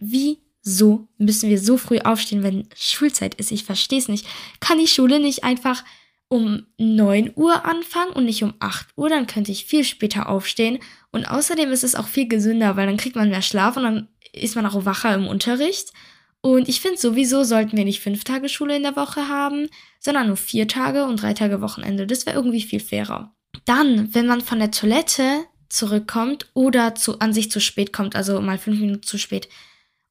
Wieso 0.00 1.06
müssen 1.18 1.50
wir 1.50 1.60
so 1.60 1.76
früh 1.76 2.00
aufstehen, 2.00 2.42
wenn 2.42 2.68
Schulzeit 2.74 3.36
ist? 3.36 3.52
Ich 3.52 3.62
verstehe 3.62 4.00
es 4.00 4.08
nicht. 4.08 4.26
Kann 4.58 4.80
die 4.80 4.88
Schule 4.88 5.20
nicht 5.20 5.44
einfach 5.44 5.84
um 6.26 6.66
9 6.78 7.30
Uhr 7.36 7.64
anfangen 7.64 8.10
und 8.10 8.24
nicht 8.24 8.42
um 8.42 8.54
8 8.58 8.88
Uhr, 8.96 9.08
dann 9.08 9.28
könnte 9.28 9.52
ich 9.52 9.64
viel 9.64 9.84
später 9.84 10.28
aufstehen. 10.28 10.80
Und 11.12 11.26
außerdem 11.26 11.70
ist 11.70 11.84
es 11.84 11.94
auch 11.94 12.08
viel 12.08 12.26
gesünder, 12.26 12.76
weil 12.76 12.88
dann 12.88 12.96
kriegt 12.96 13.14
man 13.14 13.30
mehr 13.30 13.40
Schlaf 13.40 13.76
und 13.76 13.84
dann 13.84 14.08
ist 14.32 14.56
man 14.56 14.66
auch 14.66 14.84
wacher 14.84 15.14
im 15.14 15.28
Unterricht. 15.28 15.92
Und 16.40 16.68
ich 16.68 16.80
finde 16.80 16.98
sowieso 16.98 17.44
sollten 17.44 17.76
wir 17.76 17.84
nicht 17.84 18.00
fünf 18.00 18.24
Tage 18.24 18.48
Schule 18.48 18.76
in 18.76 18.82
der 18.82 18.96
Woche 18.96 19.28
haben, 19.28 19.68
sondern 19.98 20.28
nur 20.28 20.36
vier 20.36 20.68
Tage 20.68 21.04
und 21.04 21.22
drei 21.22 21.34
Tage 21.34 21.60
Wochenende. 21.60 22.06
Das 22.06 22.26
wäre 22.26 22.36
irgendwie 22.36 22.62
viel 22.62 22.80
fairer. 22.80 23.34
Dann, 23.64 24.14
wenn 24.14 24.26
man 24.26 24.40
von 24.40 24.58
der 24.58 24.70
Toilette 24.70 25.44
zurückkommt 25.68 26.46
oder 26.54 26.94
zu, 26.94 27.18
an 27.18 27.32
sich 27.32 27.50
zu 27.50 27.60
spät 27.60 27.92
kommt, 27.92 28.16
also 28.16 28.40
mal 28.40 28.58
fünf 28.58 28.80
Minuten 28.80 29.02
zu 29.02 29.18
spät, 29.18 29.48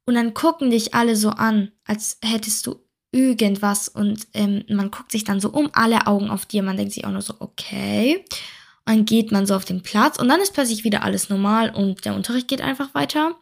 und 0.06 0.16
dann 0.16 0.34
gucken 0.34 0.72
dich 0.72 0.94
alle 0.94 1.18
so 1.18 1.32
an, 1.32 1.72
als 1.84 2.18
hättest 2.24 2.66
du 2.66 2.80
irgendwas 3.12 3.90
und 3.90 4.28
ähm, 4.34 4.64
man 4.70 4.90
guckt 4.90 5.12
sich 5.12 5.26
dann 5.26 5.42
so 5.42 5.50
um, 5.50 5.70
alle 5.74 6.08
Augen 6.08 6.30
auf 6.30 6.46
dir, 6.46 6.64
man 6.64 6.78
denkt 6.78 6.94
sich 6.94 7.06
auch 7.06 7.12
nur 7.12 7.22
so, 7.22 7.36
okay. 7.40 8.24
Dann 8.86 9.04
geht 9.04 9.34
man 9.34 9.46
so 9.46 9.54
auf 9.54 9.66
den 9.66 9.84
Platz 9.84 10.18
und 10.18 10.30
dann 10.30 10.40
ist 10.40 10.54
plötzlich 10.54 10.86
wieder 10.86 11.04
alles 11.04 11.28
normal 11.28 11.72
und 11.76 12.06
der 12.06 12.16
Unterricht 12.16 12.48
geht 12.48 12.62
einfach 12.62 12.96
weiter. 12.96 13.36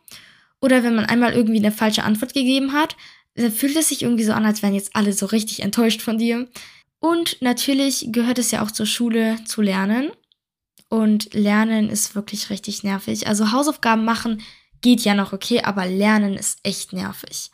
Oder 0.60 0.82
wenn 0.82 0.96
man 0.96 1.06
einmal 1.06 1.34
irgendwie 1.34 1.60
eine 1.60 1.72
falsche 1.72 2.04
Antwort 2.04 2.34
gegeben 2.34 2.74
hat, 2.74 2.96
fühlt 3.36 3.76
es 3.76 3.89
sich 3.89 4.04
irgendwie 4.04 4.24
so 4.24 4.34
an, 4.34 4.45
als 4.45 4.62
wären 4.62 4.74
jetzt 4.74 4.95
alle 4.95 5.13
so 5.13 5.26
richtig 5.26 5.62
enttäuscht 5.62 6.02
von 6.02 6.17
dir. 6.17 6.48
Und 7.00 7.41
natürlich 7.41 8.08
gehört 8.10 8.39
es 8.39 8.52
ja 8.52 8.63
auch 8.63 8.71
zur 8.71 8.86
Schule 8.86 9.38
zu 9.45 9.62
lernen. 9.62 10.12
Und 10.89 11.34
Lernen 11.34 11.89
ist 11.89 12.15
wirklich 12.15 12.50
richtig 12.50 12.84
nervig. 12.84 13.28
Also 13.28 13.52
Hausaufgaben 13.52 14.06
machen 14.06 14.41
geht 14.82 15.02
ja 15.02 15.13
noch 15.15 15.34
okay, 15.34 15.62
aber 15.62 15.86
Lernen 15.86 16.36
ist 16.36 16.60
echt 16.63 16.93
nervig. 16.93 17.52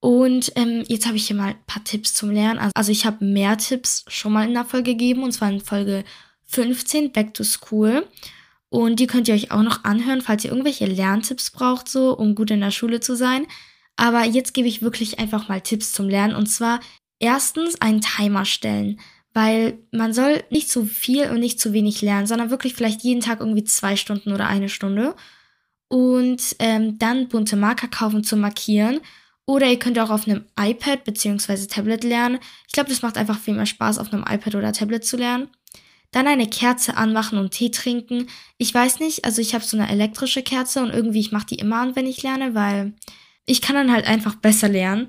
Und 0.00 0.52
ähm, 0.54 0.84
jetzt 0.86 1.06
habe 1.06 1.16
ich 1.16 1.26
hier 1.26 1.36
mal 1.36 1.48
ein 1.48 1.64
paar 1.66 1.82
Tipps 1.82 2.14
zum 2.14 2.30
Lernen. 2.30 2.58
Also, 2.58 2.72
also 2.74 2.92
ich 2.92 3.04
habe 3.04 3.24
mehr 3.24 3.58
Tipps 3.58 4.04
schon 4.08 4.32
mal 4.32 4.46
in 4.46 4.54
der 4.54 4.64
Folge 4.64 4.92
gegeben, 4.92 5.24
und 5.24 5.32
zwar 5.32 5.50
in 5.50 5.60
Folge 5.60 6.04
15, 6.44 7.12
Back 7.12 7.34
to 7.34 7.42
School. 7.42 8.06
Und 8.70 9.00
die 9.00 9.06
könnt 9.06 9.28
ihr 9.28 9.34
euch 9.34 9.50
auch 9.50 9.62
noch 9.62 9.84
anhören, 9.84 10.20
falls 10.20 10.44
ihr 10.44 10.50
irgendwelche 10.50 10.86
Lerntipps 10.86 11.50
braucht, 11.50 11.88
so 11.88 12.16
um 12.16 12.34
gut 12.34 12.50
in 12.50 12.60
der 12.60 12.70
Schule 12.70 13.00
zu 13.00 13.16
sein. 13.16 13.46
Aber 13.98 14.24
jetzt 14.24 14.54
gebe 14.54 14.68
ich 14.68 14.80
wirklich 14.80 15.18
einfach 15.18 15.48
mal 15.48 15.60
Tipps 15.60 15.92
zum 15.92 16.08
Lernen. 16.08 16.36
Und 16.36 16.46
zwar 16.46 16.80
erstens 17.18 17.80
einen 17.80 18.00
Timer 18.00 18.44
stellen. 18.44 19.00
Weil 19.34 19.78
man 19.90 20.14
soll 20.14 20.42
nicht 20.50 20.70
zu 20.70 20.86
viel 20.86 21.30
und 21.30 21.40
nicht 21.40 21.60
zu 21.60 21.72
wenig 21.72 22.00
lernen, 22.00 22.26
sondern 22.26 22.50
wirklich 22.50 22.74
vielleicht 22.74 23.02
jeden 23.02 23.20
Tag 23.20 23.40
irgendwie 23.40 23.64
zwei 23.64 23.96
Stunden 23.96 24.32
oder 24.32 24.46
eine 24.46 24.68
Stunde. 24.68 25.14
Und 25.88 26.56
ähm, 26.60 26.98
dann 26.98 27.28
bunte 27.28 27.56
Marker 27.56 27.88
kaufen 27.88 28.24
zum 28.24 28.40
Markieren 28.40 29.00
oder 29.46 29.66
ihr 29.66 29.78
könnt 29.78 29.98
auch 29.98 30.10
auf 30.10 30.28
einem 30.28 30.44
iPad 30.58 31.04
bzw. 31.04 31.66
Tablet 31.66 32.04
lernen. 32.04 32.38
Ich 32.66 32.72
glaube, 32.72 32.90
das 32.90 33.02
macht 33.02 33.16
einfach 33.16 33.38
viel 33.38 33.54
mehr 33.54 33.66
Spaß, 33.66 33.98
auf 33.98 34.12
einem 34.12 34.24
iPad 34.28 34.54
oder 34.54 34.72
Tablet 34.72 35.04
zu 35.04 35.16
lernen. 35.16 35.48
Dann 36.10 36.26
eine 36.26 36.48
Kerze 36.48 36.96
anmachen 36.96 37.38
und 37.38 37.50
Tee 37.50 37.70
trinken. 37.70 38.28
Ich 38.58 38.72
weiß 38.72 39.00
nicht, 39.00 39.24
also 39.24 39.40
ich 39.42 39.54
habe 39.54 39.64
so 39.64 39.76
eine 39.76 39.90
elektrische 39.90 40.42
Kerze 40.42 40.82
und 40.82 40.90
irgendwie 40.90 41.20
ich 41.20 41.32
mache 41.32 41.46
die 41.46 41.56
immer 41.56 41.80
an, 41.80 41.96
wenn 41.96 42.06
ich 42.06 42.22
lerne, 42.22 42.54
weil 42.54 42.94
ich 43.48 43.60
kann 43.60 43.76
dann 43.76 43.92
halt 43.92 44.06
einfach 44.06 44.36
besser 44.36 44.68
lernen. 44.68 45.08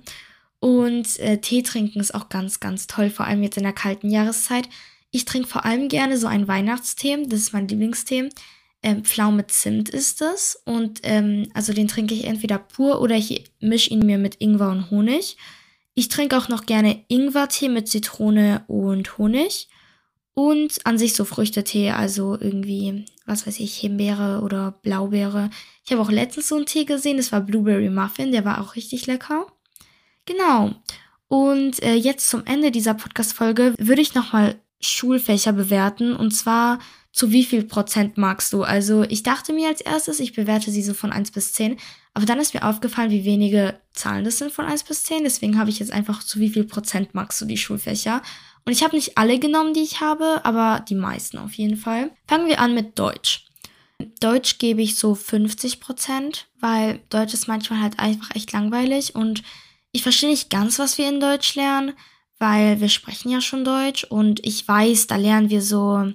Und 0.60 1.20
äh, 1.20 1.40
Tee 1.40 1.64
trinken 1.64 2.00
ist 2.00 2.14
auch 2.14 2.30
ganz, 2.30 2.60
ganz 2.60 2.88
toll, 2.88 3.10
vor 3.10 3.26
allem 3.26 3.44
jetzt 3.44 3.58
in 3.58 3.64
der 3.64 3.74
kalten 3.74 4.10
Jahreszeit. 4.10 4.68
Ich 5.12 5.26
trinke 5.26 5.48
vor 5.48 5.66
allem 5.66 5.88
gerne 5.88 6.18
so 6.18 6.28
einen 6.28 6.48
Weihnachtstee, 6.48 7.26
das 7.28 7.40
ist 7.40 7.54
mein 7.54 7.68
Lieblingstee 7.68 8.30
ähm, 8.82 9.04
Pflaume 9.04 9.48
Zimt 9.48 9.90
ist 9.90 10.22
es. 10.22 10.62
Und 10.66 11.02
ähm, 11.04 11.48
also 11.54 11.74
den 11.74 11.88
trinke 11.88 12.14
ich 12.14 12.26
entweder 12.26 12.58
pur 12.58 13.02
oder 13.02 13.16
ich 13.16 13.52
mische 13.60 13.90
ihn 13.92 14.06
mir 14.06 14.18
mit 14.18 14.36
Ingwer 14.40 14.70
und 14.70 14.90
Honig. 14.92 15.38
Ich 15.96 16.08
trinke 16.08 16.38
auch 16.38 16.48
noch 16.48 16.66
gerne 16.66 17.04
Ingwertee 17.08 17.70
mit 17.70 17.88
Zitrone 17.88 18.64
und 18.68 19.18
Honig. 19.18 19.68
Und 20.34 20.86
an 20.86 20.98
sich 20.98 21.16
so 21.16 21.26
Früchtetee, 21.26 21.92
also 21.92 22.38
irgendwie, 22.40 23.06
was 23.26 23.46
weiß 23.46 23.60
ich, 23.60 23.76
Himbeere 23.78 24.42
oder 24.42 24.72
Blaubeere. 24.72 25.50
Ich 25.86 25.92
habe 25.92 26.02
auch 26.02 26.12
letztens 26.12 26.48
so 26.48 26.56
einen 26.56 26.66
Tee 26.66 26.86
gesehen, 26.86 27.18
das 27.18 27.32
war 27.32 27.42
Blueberry 27.42 27.90
Muffin, 27.90 28.32
der 28.32 28.46
war 28.46 28.62
auch 28.62 28.76
richtig 28.76 29.06
lecker. 29.08 29.48
Genau. 30.26 30.76
Und 31.28 31.82
äh, 31.84 31.94
jetzt 31.94 32.30
zum 32.30 32.46
Ende 32.46 32.72
dieser 32.72 32.94
Podcast-Folge 32.94 33.76
würde 33.78 34.02
ich 34.02 34.16
nochmal 34.16 34.56
Schulfächer 34.80 35.54
bewerten. 35.54 36.16
Und 36.16 36.32
zwar 36.32 36.80
zu 37.12 37.32
wie 37.32 37.44
viel 37.44 37.64
Prozent 37.64 38.18
magst 38.18 38.54
du? 38.54 38.64
Also 38.64 39.04
ich 39.04 39.24
dachte 39.24 39.54
mir 39.54 39.68
als 39.68 39.82
erstes, 39.82 40.20
ich 40.20 40.34
bewerte 40.34 40.72
sie 40.72 40.84
so 40.84 40.94
von 40.94 41.12
1 41.12 41.32
bis 41.32 41.54
10. 41.54 41.78
Aber 42.14 42.26
dann 42.26 42.40
ist 42.40 42.54
mir 42.54 42.64
aufgefallen, 42.64 43.12
wie 43.12 43.26
wenige 43.26 43.80
Zahlen 43.94 44.26
das 44.26 44.38
sind 44.38 44.52
von 44.52 44.66
1 44.66 44.84
bis 44.84 45.04
10. 45.04 45.24
Deswegen 45.24 45.60
habe 45.60 45.70
ich 45.70 45.80
jetzt 45.80 45.92
einfach 45.92 46.24
zu 46.24 46.40
wie 46.40 46.50
viel 46.50 46.64
Prozent 46.64 47.14
magst 47.14 47.40
du 47.42 47.46
die 47.46 47.58
Schulfächer. 47.58 48.22
Und 48.66 48.74
ich 48.74 48.84
habe 48.84 48.96
nicht 48.96 49.18
alle 49.18 49.40
genommen, 49.40 49.74
die 49.74 49.82
ich 49.82 50.02
habe, 50.02 50.42
aber 50.44 50.86
die 50.88 50.96
meisten 50.96 51.38
auf 51.38 51.54
jeden 51.54 51.78
Fall. 51.78 52.12
Fangen 52.28 52.48
wir 52.48 52.60
an 52.60 52.76
mit 52.76 53.00
Deutsch. 53.00 53.46
Deutsch 54.20 54.60
gebe 54.60 54.82
ich 54.82 54.98
so 54.98 55.16
50 55.16 55.80
Prozent, 55.80 56.48
weil 56.60 57.02
Deutsch 57.10 57.34
ist 57.34 57.48
manchmal 57.48 57.82
halt 57.82 58.00
einfach 58.00 58.36
echt 58.36 58.52
langweilig 58.52 59.16
und 59.16 59.44
ich 59.92 60.04
verstehe 60.04 60.30
nicht 60.30 60.50
ganz, 60.50 60.80
was 60.80 60.98
wir 60.98 61.10
in 61.10 61.20
Deutsch 61.20 61.56
lernen, 61.56 61.94
weil 62.38 62.80
wir 62.80 62.90
sprechen 62.90 63.30
ja 63.30 63.42
schon 63.42 63.66
Deutsch 63.66 64.06
und 64.06 64.46
ich 64.46 64.66
weiß, 64.66 65.08
da 65.08 65.18
lernen 65.18 65.50
wir 65.50 65.62
so 65.62 66.14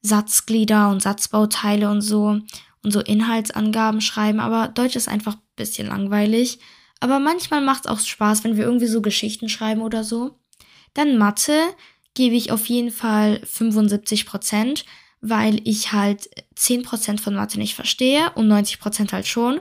Satzglieder 0.00 0.88
und 0.90 1.02
Satzbauteile 1.02 1.90
und 1.90 2.00
so 2.00 2.40
und 2.82 2.92
so 2.92 3.00
Inhaltsangaben 3.00 4.00
schreiben, 4.00 4.40
aber 4.40 4.68
Deutsch 4.68 4.96
ist 4.96 5.08
einfach 5.08 5.34
ein 5.34 5.42
bisschen 5.56 5.88
langweilig. 5.88 6.60
Aber 7.00 7.18
manchmal 7.18 7.60
macht 7.60 7.84
es 7.84 7.90
auch 7.90 7.98
Spaß, 7.98 8.44
wenn 8.44 8.56
wir 8.56 8.64
irgendwie 8.64 8.86
so 8.86 9.02
Geschichten 9.02 9.48
schreiben 9.48 9.82
oder 9.82 10.02
so. 10.04 10.37
Dann 10.94 11.18
Mathe 11.18 11.58
gebe 12.14 12.34
ich 12.34 12.50
auf 12.50 12.66
jeden 12.66 12.90
Fall 12.90 13.40
75 13.44 14.26
Prozent, 14.26 14.84
weil 15.20 15.60
ich 15.64 15.92
halt 15.92 16.28
10 16.56 16.82
Prozent 16.82 17.20
von 17.20 17.34
Mathe 17.34 17.58
nicht 17.58 17.74
verstehe 17.74 18.30
und 18.34 18.48
90 18.48 18.80
Prozent 18.80 19.12
halt 19.12 19.26
schon. 19.26 19.60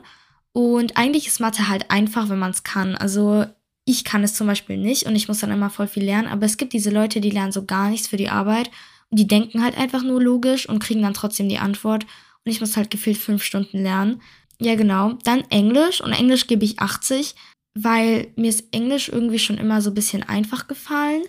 Und 0.54 0.98
eigentlich 0.98 1.28
ist 1.28 1.40
Mathe 1.40 1.68
halt 1.68 1.92
einfach, 1.92 2.30
wenn 2.30 2.40
man 2.40 2.52
es 2.52 2.64
kann. 2.64 2.96
Also 2.96 3.46
ich 3.86 4.04
kann 4.04 4.24
es 4.24 4.34
zum 4.34 4.48
Beispiel 4.48 4.78
nicht 4.78 5.06
und 5.06 5.16
ich 5.16 5.28
muss 5.28 5.40
dann 5.40 5.52
immer 5.52 5.70
voll 5.70 5.88
viel 5.88 6.04
lernen. 6.04 6.28
Aber 6.28 6.46
es 6.46 6.58
gibt 6.58 6.74
diese 6.74 6.90
Leute, 6.90 7.22
die 7.22 7.30
lernen 7.30 7.52
so 7.52 7.64
gar 7.64 7.90
nichts 7.90 8.08
für 8.08 8.18
die 8.18 8.30
Arbeit. 8.30 8.70
Und 9.10 9.20
die 9.20 9.28
denken 9.28 9.64
halt 9.64 9.78
einfach 9.78 10.04
nur 10.04 10.22
logisch 10.22 10.68
und 10.68 10.80
kriegen 10.80 11.04
dann 11.04 11.14
trotzdem 11.14 11.48
die 11.48 11.60
Antwort. 11.60 12.06
Und 12.44 12.52
ich 12.52 12.60
muss 12.60 12.76
halt 12.76 12.90
gefühlt 12.90 13.18
fünf 13.18 13.44
Stunden 13.44 13.84
lernen. 13.84 14.22
Ja, 14.60 14.76
genau. 14.76 15.14
Dann 15.24 15.44
Englisch. 15.50 16.02
Und 16.02 16.12
Englisch 16.12 16.48
gebe 16.48 16.66
ich 16.66 16.80
80, 16.80 17.36
weil 17.84 18.28
mir 18.36 18.50
ist 18.50 18.66
Englisch 18.72 19.10
irgendwie 19.10 19.40
schon 19.40 19.58
immer 19.58 19.82
so 19.82 19.92
ein 19.92 19.96
bisschen 19.96 20.24
einfach 20.24 20.68
gefallen. 20.68 21.24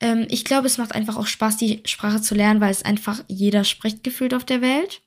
Ähm, 0.00 0.26
ich 0.30 0.44
glaube, 0.44 0.66
es 0.66 0.78
macht 0.78 0.94
einfach 0.94 1.16
auch 1.16 1.26
Spaß, 1.26 1.58
die 1.58 1.82
Sprache 1.84 2.22
zu 2.22 2.34
lernen, 2.34 2.60
weil 2.60 2.70
es 2.70 2.84
einfach 2.84 3.22
jeder 3.28 3.64
spricht 3.64 4.02
gefühlt 4.02 4.34
auf 4.34 4.44
der 4.44 4.62
Welt. 4.62 5.02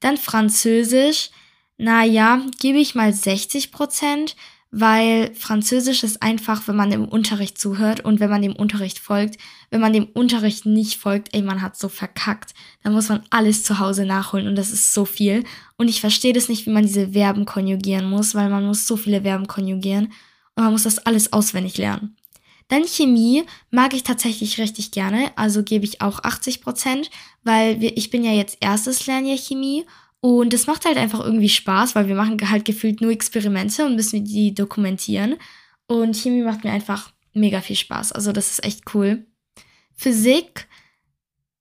Dann 0.00 0.16
Französisch. 0.16 1.30
Naja, 1.76 2.42
gebe 2.58 2.78
ich 2.78 2.96
mal 2.96 3.12
60 3.12 3.70
Prozent, 3.70 4.34
weil 4.70 5.34
Französisch 5.34 6.02
ist 6.02 6.22
einfach, 6.22 6.68
wenn 6.68 6.76
man 6.76 6.92
im 6.92 7.08
Unterricht 7.08 7.58
zuhört 7.58 8.04
und 8.04 8.20
wenn 8.20 8.28
man 8.28 8.42
dem 8.42 8.54
Unterricht 8.54 8.98
folgt. 8.98 9.38
Wenn 9.70 9.80
man 9.80 9.94
dem 9.94 10.06
Unterricht 10.06 10.66
nicht 10.66 10.98
folgt, 10.98 11.34
ey, 11.34 11.42
man 11.42 11.62
hat 11.62 11.78
so 11.78 11.88
verkackt. 11.88 12.52
Dann 12.82 12.92
muss 12.92 13.08
man 13.08 13.22
alles 13.30 13.64
zu 13.64 13.78
Hause 13.78 14.04
nachholen 14.04 14.46
und 14.46 14.56
das 14.56 14.70
ist 14.70 14.92
so 14.92 15.06
viel. 15.06 15.44
Und 15.78 15.88
ich 15.88 16.00
verstehe 16.00 16.34
das 16.34 16.48
nicht, 16.48 16.66
wie 16.66 16.70
man 16.70 16.84
diese 16.84 17.12
Verben 17.12 17.46
konjugieren 17.46 18.10
muss, 18.10 18.34
weil 18.34 18.50
man 18.50 18.66
muss 18.66 18.86
so 18.86 18.96
viele 18.96 19.22
Verben 19.22 19.46
konjugieren 19.46 20.12
und 20.54 20.64
man 20.64 20.72
muss 20.72 20.82
das 20.82 20.98
alles 20.98 21.32
auswendig 21.32 21.78
lernen. 21.78 22.16
Dann 22.68 22.84
Chemie 22.84 23.44
mag 23.70 23.94
ich 23.94 24.02
tatsächlich 24.02 24.58
richtig 24.58 24.90
gerne, 24.90 25.30
also 25.36 25.62
gebe 25.62 25.86
ich 25.86 26.02
auch 26.02 26.22
80 26.22 26.60
Prozent, 26.60 27.10
weil 27.42 27.80
wir, 27.80 27.96
ich 27.96 28.10
bin 28.10 28.22
ja 28.22 28.32
jetzt 28.32 28.58
erstes 28.60 29.06
Lernjahr 29.06 29.38
Chemie 29.38 29.86
und 30.20 30.52
es 30.52 30.66
macht 30.66 30.84
halt 30.84 30.96
einfach 30.96 31.20
irgendwie 31.20 31.48
Spaß, 31.48 31.94
weil 31.94 32.08
wir 32.08 32.16
machen 32.16 32.38
halt 32.50 32.64
gefühlt 32.64 33.00
nur 33.00 33.12
Experimente 33.12 33.86
und 33.86 33.94
müssen 33.94 34.24
die 34.24 34.52
dokumentieren. 34.52 35.36
Und 35.86 36.16
Chemie 36.16 36.42
macht 36.42 36.64
mir 36.64 36.72
einfach 36.72 37.12
mega 37.34 37.60
viel 37.60 37.76
Spaß. 37.76 38.12
Also 38.12 38.32
das 38.32 38.50
ist 38.50 38.64
echt 38.64 38.94
cool. 38.94 39.26
Physik 39.94 40.66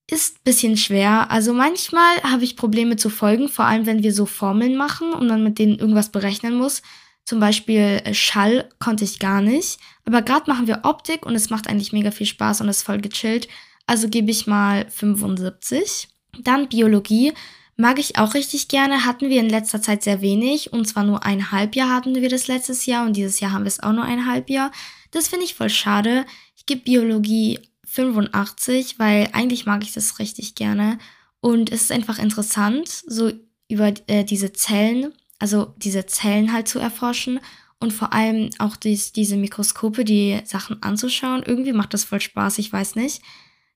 ist 0.09 0.37
ein 0.37 0.43
bisschen 0.43 0.77
schwer. 0.77 1.29
Also 1.29 1.53
manchmal 1.53 2.17
habe 2.23 2.43
ich 2.43 2.55
Probleme 2.55 2.95
zu 2.95 3.09
folgen, 3.09 3.49
vor 3.49 3.65
allem 3.65 3.85
wenn 3.85 4.03
wir 4.03 4.13
so 4.13 4.25
Formeln 4.25 4.75
machen 4.75 5.13
und 5.13 5.27
man 5.27 5.43
mit 5.43 5.59
denen 5.59 5.77
irgendwas 5.77 6.11
berechnen 6.11 6.55
muss. 6.55 6.81
Zum 7.25 7.39
Beispiel 7.39 8.01
äh, 8.05 8.13
Schall 8.13 8.69
konnte 8.79 9.03
ich 9.03 9.19
gar 9.19 9.41
nicht. 9.41 9.79
Aber 10.05 10.21
gerade 10.21 10.49
machen 10.49 10.67
wir 10.67 10.81
Optik 10.83 11.25
und 11.25 11.35
es 11.35 11.49
macht 11.49 11.67
eigentlich 11.67 11.91
mega 11.91 12.09
viel 12.11 12.25
Spaß 12.25 12.61
und 12.61 12.69
ist 12.69 12.83
voll 12.83 13.01
gechillt. 13.01 13.47
Also 13.85 14.07
gebe 14.07 14.31
ich 14.31 14.47
mal 14.47 14.89
75. 14.89 16.07
Dann 16.39 16.69
Biologie 16.69 17.33
Mag 17.79 17.99
ich 17.99 18.17
auch 18.17 18.33
richtig 18.33 18.69
gerne, 18.69 19.05
hatten 19.05 19.29
wir 19.29 19.39
in 19.39 19.49
letzter 19.49 19.83
Zeit 19.83 20.03
sehr 20.03 20.21
wenig. 20.21 20.73
Und 20.73 20.87
zwar 20.87 21.03
nur 21.03 21.23
ein 21.23 21.51
Halbjahr 21.51 21.93
hatten 21.93 22.15
wir 22.15 22.27
das 22.27 22.47
letztes 22.47 22.87
Jahr 22.87 23.05
und 23.05 23.13
dieses 23.13 23.39
Jahr 23.39 23.51
haben 23.51 23.65
wir 23.65 23.69
es 23.69 23.81
auch 23.81 23.93
nur 23.93 24.03
ein 24.03 24.25
Halbjahr. 24.25 24.71
Das 25.11 25.27
finde 25.27 25.45
ich 25.45 25.53
voll 25.53 25.69
schade. 25.69 26.25
Ich 26.55 26.65
gebe 26.65 26.81
Biologie 26.81 27.59
85, 27.85 28.97
weil 28.97 29.29
eigentlich 29.33 29.67
mag 29.67 29.83
ich 29.83 29.93
das 29.93 30.17
richtig 30.17 30.55
gerne. 30.55 30.97
Und 31.39 31.71
es 31.71 31.83
ist 31.83 31.91
einfach 31.91 32.17
interessant, 32.17 32.89
so 32.89 33.31
über 33.69 33.93
äh, 34.07 34.23
diese 34.23 34.53
Zellen, 34.53 35.13
also 35.37 35.75
diese 35.77 36.07
Zellen 36.07 36.51
halt 36.51 36.67
zu 36.67 36.79
erforschen 36.79 37.39
und 37.79 37.93
vor 37.93 38.11
allem 38.11 38.49
auch 38.57 38.75
dies, 38.75 39.11
diese 39.11 39.37
Mikroskope, 39.37 40.03
die 40.03 40.41
Sachen 40.45 40.81
anzuschauen. 40.81 41.43
Irgendwie 41.45 41.73
macht 41.73 41.93
das 41.93 42.05
voll 42.05 42.21
Spaß, 42.21 42.57
ich 42.57 42.73
weiß 42.73 42.95
nicht. 42.95 43.21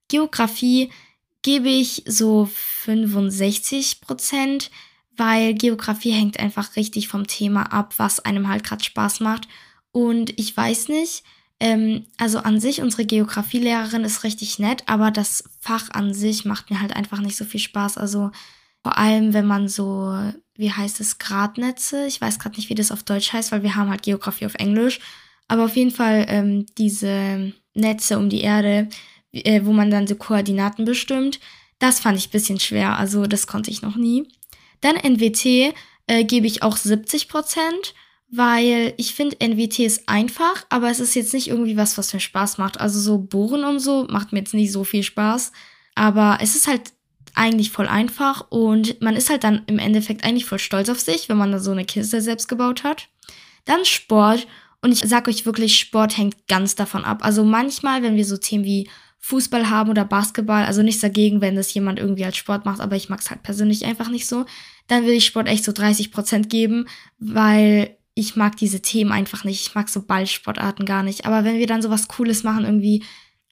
Geografie 0.07 0.91
gebe 1.41 1.69
ich 1.69 2.03
so 2.07 2.49
65 2.83 4.01
Prozent, 4.01 4.71
weil 5.15 5.53
Geografie 5.53 6.11
hängt 6.11 6.39
einfach 6.39 6.75
richtig 6.75 7.07
vom 7.07 7.27
Thema 7.27 7.73
ab, 7.73 7.95
was 7.97 8.19
einem 8.19 8.47
halt 8.47 8.63
gerade 8.63 8.83
Spaß 8.83 9.19
macht. 9.19 9.47
Und 9.91 10.37
ich 10.39 10.55
weiß 10.55 10.87
nicht, 10.89 11.23
ähm, 11.59 12.05
also 12.17 12.39
an 12.39 12.59
sich, 12.59 12.81
unsere 12.81 13.05
Geografielehrerin 13.05 14.03
ist 14.03 14.23
richtig 14.23 14.57
nett, 14.57 14.83
aber 14.87 15.11
das 15.11 15.43
Fach 15.59 15.89
an 15.91 16.13
sich 16.13 16.45
macht 16.45 16.69
mir 16.69 16.81
halt 16.81 16.95
einfach 16.95 17.19
nicht 17.19 17.37
so 17.37 17.45
viel 17.45 17.59
Spaß. 17.59 17.97
Also 17.97 18.31
vor 18.81 18.97
allem, 18.97 19.33
wenn 19.33 19.45
man 19.45 19.67
so, 19.67 20.17
wie 20.55 20.71
heißt 20.71 20.99
es, 21.01 21.19
Gradnetze, 21.19 22.07
ich 22.07 22.19
weiß 22.19 22.39
gerade 22.39 22.55
nicht, 22.55 22.69
wie 22.69 22.75
das 22.75 22.91
auf 22.91 23.03
Deutsch 23.03 23.31
heißt, 23.31 23.51
weil 23.51 23.63
wir 23.63 23.75
haben 23.75 23.89
halt 23.89 24.01
Geografie 24.03 24.47
auf 24.47 24.55
Englisch, 24.55 24.99
aber 25.47 25.65
auf 25.65 25.75
jeden 25.75 25.91
Fall 25.91 26.25
ähm, 26.29 26.65
diese 26.77 27.53
Netze 27.73 28.17
um 28.17 28.29
die 28.29 28.41
Erde, 28.41 28.89
äh, 29.33 29.61
wo 29.63 29.71
man 29.71 29.89
dann 29.89 30.07
so 30.07 30.15
Koordinaten 30.15 30.85
bestimmt. 30.85 31.39
Das 31.79 31.99
fand 31.99 32.17
ich 32.17 32.27
ein 32.27 32.31
bisschen 32.31 32.59
schwer, 32.59 32.97
also 32.97 33.25
das 33.25 33.47
konnte 33.47 33.71
ich 33.71 33.81
noch 33.81 33.95
nie. 33.95 34.27
Dann 34.81 34.95
NWT 34.95 35.73
äh, 36.07 36.23
gebe 36.23 36.47
ich 36.47 36.63
auch 36.63 36.77
70 36.77 37.27
Prozent, 37.27 37.93
weil 38.29 38.93
ich 38.97 39.13
finde, 39.13 39.37
NWT 39.39 39.79
ist 39.79 40.07
einfach, 40.07 40.65
aber 40.69 40.89
es 40.89 40.99
ist 40.99 41.15
jetzt 41.15 41.33
nicht 41.33 41.47
irgendwie 41.47 41.77
was, 41.77 41.97
was 41.97 42.13
mir 42.13 42.19
Spaß 42.19 42.57
macht. 42.57 42.79
Also 42.79 42.99
so 42.99 43.17
Bohren 43.17 43.63
und 43.63 43.79
so 43.79 44.07
macht 44.09 44.31
mir 44.31 44.39
jetzt 44.39 44.53
nicht 44.53 44.71
so 44.71 44.83
viel 44.83 45.03
Spaß, 45.03 45.51
aber 45.95 46.37
es 46.41 46.55
ist 46.55 46.67
halt 46.67 46.93
eigentlich 47.33 47.71
voll 47.71 47.87
einfach 47.87 48.45
und 48.49 49.01
man 49.01 49.15
ist 49.15 49.29
halt 49.29 49.43
dann 49.43 49.63
im 49.67 49.79
Endeffekt 49.79 50.23
eigentlich 50.23 50.45
voll 50.45 50.59
stolz 50.59 50.89
auf 50.89 50.99
sich, 50.99 51.29
wenn 51.29 51.37
man 51.37 51.51
da 51.51 51.59
so 51.59 51.71
eine 51.71 51.85
Kiste 51.85 52.21
selbst 52.21 52.47
gebaut 52.47 52.83
hat. 52.83 53.07
Dann 53.65 53.85
Sport 53.85 54.47
und 54.81 54.91
ich 54.91 54.99
sag 54.99 55.27
euch 55.27 55.45
wirklich, 55.45 55.77
Sport 55.77 56.17
hängt 56.17 56.47
ganz 56.47 56.75
davon 56.75 57.05
ab. 57.05 57.19
Also 57.23 57.43
manchmal, 57.43 58.03
wenn 58.03 58.15
wir 58.15 58.25
so 58.25 58.37
Themen 58.37 58.65
wie 58.65 58.89
Fußball 59.21 59.69
haben 59.69 59.89
oder 59.89 60.03
Basketball, 60.03 60.65
also 60.65 60.81
nichts 60.81 61.01
dagegen, 61.01 61.41
wenn 61.41 61.55
das 61.55 61.73
jemand 61.73 61.99
irgendwie 61.99 62.25
als 62.25 62.37
Sport 62.37 62.65
macht, 62.65 62.81
aber 62.81 62.95
ich 62.95 63.07
mag 63.07 63.19
es 63.19 63.29
halt 63.29 63.43
persönlich 63.43 63.85
einfach 63.85 64.09
nicht 64.09 64.27
so, 64.27 64.45
dann 64.87 65.05
will 65.05 65.13
ich 65.13 65.25
Sport 65.25 65.47
echt 65.47 65.63
so 65.63 65.71
30 65.71 66.11
Prozent 66.11 66.49
geben, 66.49 66.87
weil 67.19 67.95
ich 68.13 68.35
mag 68.35 68.57
diese 68.57 68.81
Themen 68.81 69.11
einfach 69.11 69.43
nicht. 69.43 69.65
Ich 69.65 69.75
mag 69.75 69.89
so 69.89 70.01
Ballsportarten 70.01 70.85
gar 70.85 71.03
nicht. 71.03 71.25
Aber 71.25 71.43
wenn 71.43 71.59
wir 71.59 71.67
dann 71.67 71.81
sowas 71.81 72.07
Cooles 72.07 72.43
machen, 72.43 72.65
irgendwie 72.65 73.03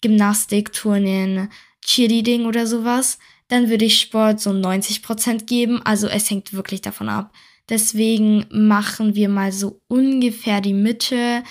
Gymnastik, 0.01 0.73
Turnen, 0.73 1.49
Cheerleading 1.86 2.45
oder 2.45 2.67
sowas, 2.67 3.19
dann 3.47 3.69
würde 3.69 3.86
ich 3.86 4.01
Sport 4.01 4.41
so 4.41 4.51
90 4.51 5.01
Prozent 5.01 5.47
geben. 5.47 5.82
Also 5.84 6.08
es 6.08 6.29
hängt 6.29 6.53
wirklich 6.53 6.82
davon 6.82 7.10
ab. 7.10 7.34
Deswegen 7.69 8.45
machen 8.51 9.15
wir 9.15 9.29
mal 9.29 9.51
so 9.51 9.82
ungefähr 9.88 10.60
die 10.60 10.73
Mitte 10.73 11.43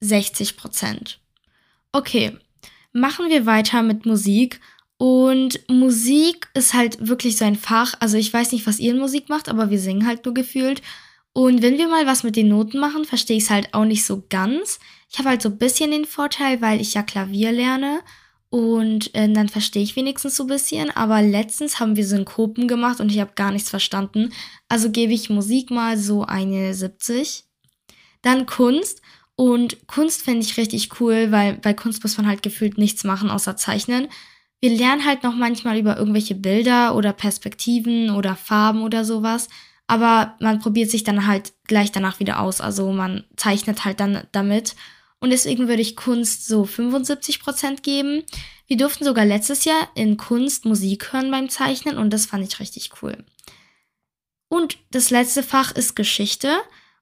60 0.00 0.56
Prozent. 0.56 1.20
Okay, 1.92 2.36
machen 2.92 3.28
wir 3.28 3.46
weiter 3.46 3.82
mit 3.82 4.06
Musik. 4.06 4.60
Und 4.98 5.60
Musik 5.68 6.48
ist 6.54 6.74
halt 6.74 7.08
wirklich 7.08 7.36
so 7.36 7.44
ein 7.44 7.56
Fach. 7.56 7.94
Also 7.98 8.16
ich 8.16 8.32
weiß 8.32 8.52
nicht, 8.52 8.66
was 8.66 8.78
ihr 8.78 8.92
in 8.92 9.00
Musik 9.00 9.28
macht, 9.28 9.48
aber 9.48 9.70
wir 9.70 9.80
singen 9.80 10.06
halt 10.06 10.24
nur 10.24 10.34
gefühlt. 10.34 10.80
Und 11.32 11.62
wenn 11.62 11.78
wir 11.78 11.88
mal 11.88 12.06
was 12.06 12.22
mit 12.22 12.36
den 12.36 12.48
Noten 12.48 12.78
machen, 12.78 13.04
verstehe 13.04 13.38
ich 13.38 13.44
es 13.44 13.50
halt 13.50 13.74
auch 13.74 13.84
nicht 13.84 14.04
so 14.04 14.22
ganz. 14.28 14.78
Ich 15.10 15.18
habe 15.18 15.30
halt 15.30 15.42
so 15.42 15.48
ein 15.48 15.58
bisschen 15.58 15.90
den 15.90 16.04
Vorteil, 16.04 16.60
weil 16.60 16.80
ich 16.80 16.94
ja 16.94 17.02
Klavier 17.02 17.52
lerne. 17.52 18.00
Und 18.50 19.14
äh, 19.14 19.32
dann 19.32 19.48
verstehe 19.48 19.82
ich 19.82 19.96
wenigstens 19.96 20.36
so 20.36 20.44
ein 20.44 20.48
bisschen. 20.48 20.90
Aber 20.90 21.22
letztens 21.22 21.80
haben 21.80 21.96
wir 21.96 22.06
Synkopen 22.06 22.68
gemacht 22.68 23.00
und 23.00 23.10
ich 23.10 23.18
habe 23.18 23.32
gar 23.34 23.50
nichts 23.50 23.70
verstanden. 23.70 24.32
Also 24.68 24.90
gebe 24.90 25.14
ich 25.14 25.30
Musik 25.30 25.70
mal 25.70 25.96
so 25.96 26.22
eine 26.22 26.74
70. 26.74 27.44
Dann 28.20 28.46
Kunst. 28.46 29.00
Und 29.36 29.86
Kunst 29.86 30.22
fände 30.22 30.44
ich 30.44 30.56
richtig 30.56 31.00
cool, 31.00 31.32
weil 31.32 31.54
bei 31.54 31.72
Kunst 31.74 32.02
muss 32.02 32.16
man 32.16 32.26
halt 32.26 32.42
gefühlt 32.42 32.78
nichts 32.78 33.04
machen 33.04 33.30
außer 33.30 33.56
zeichnen. 33.56 34.08
Wir 34.60 34.70
lernen 34.70 35.04
halt 35.04 35.22
noch 35.22 35.34
manchmal 35.34 35.78
über 35.78 35.96
irgendwelche 35.96 36.34
Bilder 36.34 36.94
oder 36.94 37.12
Perspektiven 37.12 38.10
oder 38.10 38.36
Farben 38.36 38.82
oder 38.82 39.04
sowas, 39.04 39.48
aber 39.86 40.36
man 40.38 40.60
probiert 40.60 40.90
sich 40.90 41.02
dann 41.02 41.26
halt 41.26 41.52
gleich 41.64 41.90
danach 41.90 42.20
wieder 42.20 42.40
aus. 42.40 42.60
Also 42.60 42.92
man 42.92 43.24
zeichnet 43.36 43.84
halt 43.84 44.00
dann 44.00 44.24
damit. 44.32 44.76
Und 45.18 45.30
deswegen 45.30 45.68
würde 45.68 45.82
ich 45.82 45.96
Kunst 45.96 46.46
so 46.46 46.64
75% 46.64 47.82
geben. 47.82 48.22
Wir 48.66 48.76
durften 48.76 49.04
sogar 49.04 49.24
letztes 49.24 49.64
Jahr 49.64 49.88
in 49.94 50.16
Kunst 50.16 50.64
Musik 50.64 51.12
hören 51.12 51.30
beim 51.30 51.48
Zeichnen 51.48 51.98
und 51.98 52.10
das 52.10 52.26
fand 52.26 52.46
ich 52.46 52.60
richtig 52.60 52.90
cool. 53.02 53.24
Und 54.48 54.78
das 54.90 55.10
letzte 55.10 55.42
Fach 55.42 55.72
ist 55.72 55.96
Geschichte. 55.96 56.56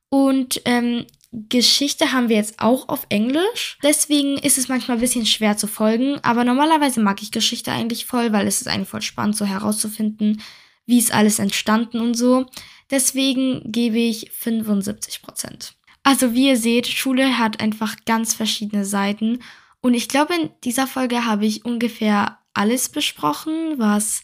Und 0.09 0.63
ähm, 0.65 1.07
Geschichte 1.33 2.13
haben 2.13 2.29
wir 2.29 2.37
jetzt 2.37 2.59
auch 2.59 2.89
auf 2.89 3.07
Englisch. 3.09 3.79
Deswegen 3.83 4.37
ist 4.37 4.59
es 4.59 4.69
manchmal 4.69 4.97
ein 4.97 5.01
bisschen 5.01 5.27
schwer 5.27 5.57
zu 5.57 5.69
folgen. 5.69 6.19
Aber 6.23 6.45
normalerweise 6.45 7.01
mag 7.01 7.23
ich 7.23 7.31
Geschichte 7.31 7.71
eigentlich 7.71 8.07
voll, 8.07 8.33
weil 8.33 8.47
es 8.47 8.61
ist 8.61 8.67
eigentlich 8.67 8.89
voll 8.89 9.03
spannend, 9.03 9.37
so 9.37 9.45
herauszufinden, 9.45 10.43
wie 10.87 10.99
ist 10.99 11.15
alles 11.15 11.39
entstanden 11.39 12.01
und 12.01 12.15
so. 12.15 12.47
Deswegen 12.91 13.63
gebe 13.71 13.99
ich 13.99 14.33
75 14.33 15.23
Prozent. 15.23 15.75
Also 16.03 16.35
wie 16.35 16.49
ihr 16.49 16.57
seht, 16.57 16.89
Schule 16.89 17.39
hat 17.39 17.61
einfach 17.61 17.97
ganz 18.07 18.35
verschiedene 18.35 18.85
Seiten. 18.85 19.41
Und 19.81 19.95
ich 19.95 20.09
glaube, 20.09 20.35
in 20.35 20.51
dieser 20.65 20.89
Folge 20.89 21.25
habe 21.27 21.47
ich 21.47 21.65
ungefähr 21.65 22.39
alles 22.55 22.89
besprochen, 22.89 23.79
was 23.79 24.23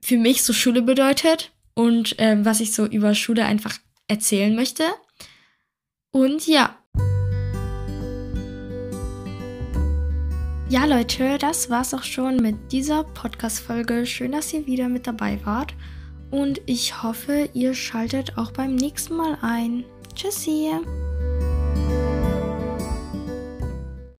für 0.00 0.16
mich 0.16 0.42
so 0.44 0.52
Schule 0.52 0.82
bedeutet 0.82 1.52
und 1.74 2.14
ähm, 2.18 2.44
was 2.44 2.60
ich 2.60 2.72
so 2.72 2.86
über 2.86 3.14
Schule 3.14 3.44
einfach 3.44 3.78
erzählen 4.06 4.54
möchte. 4.54 4.84
Und 6.14 6.46
ja. 6.46 6.76
Ja, 10.68 10.84
Leute, 10.84 11.38
das 11.38 11.70
war's 11.70 11.92
auch 11.92 12.04
schon 12.04 12.36
mit 12.36 12.70
dieser 12.70 13.02
Podcast-Folge. 13.02 14.06
Schön, 14.06 14.30
dass 14.30 14.52
ihr 14.52 14.64
wieder 14.64 14.88
mit 14.88 15.08
dabei 15.08 15.40
wart. 15.44 15.74
Und 16.30 16.60
ich 16.66 17.02
hoffe, 17.02 17.50
ihr 17.52 17.74
schaltet 17.74 18.38
auch 18.38 18.52
beim 18.52 18.76
nächsten 18.76 19.16
Mal 19.16 19.36
ein. 19.42 19.84
Tschüssi! 20.14 20.70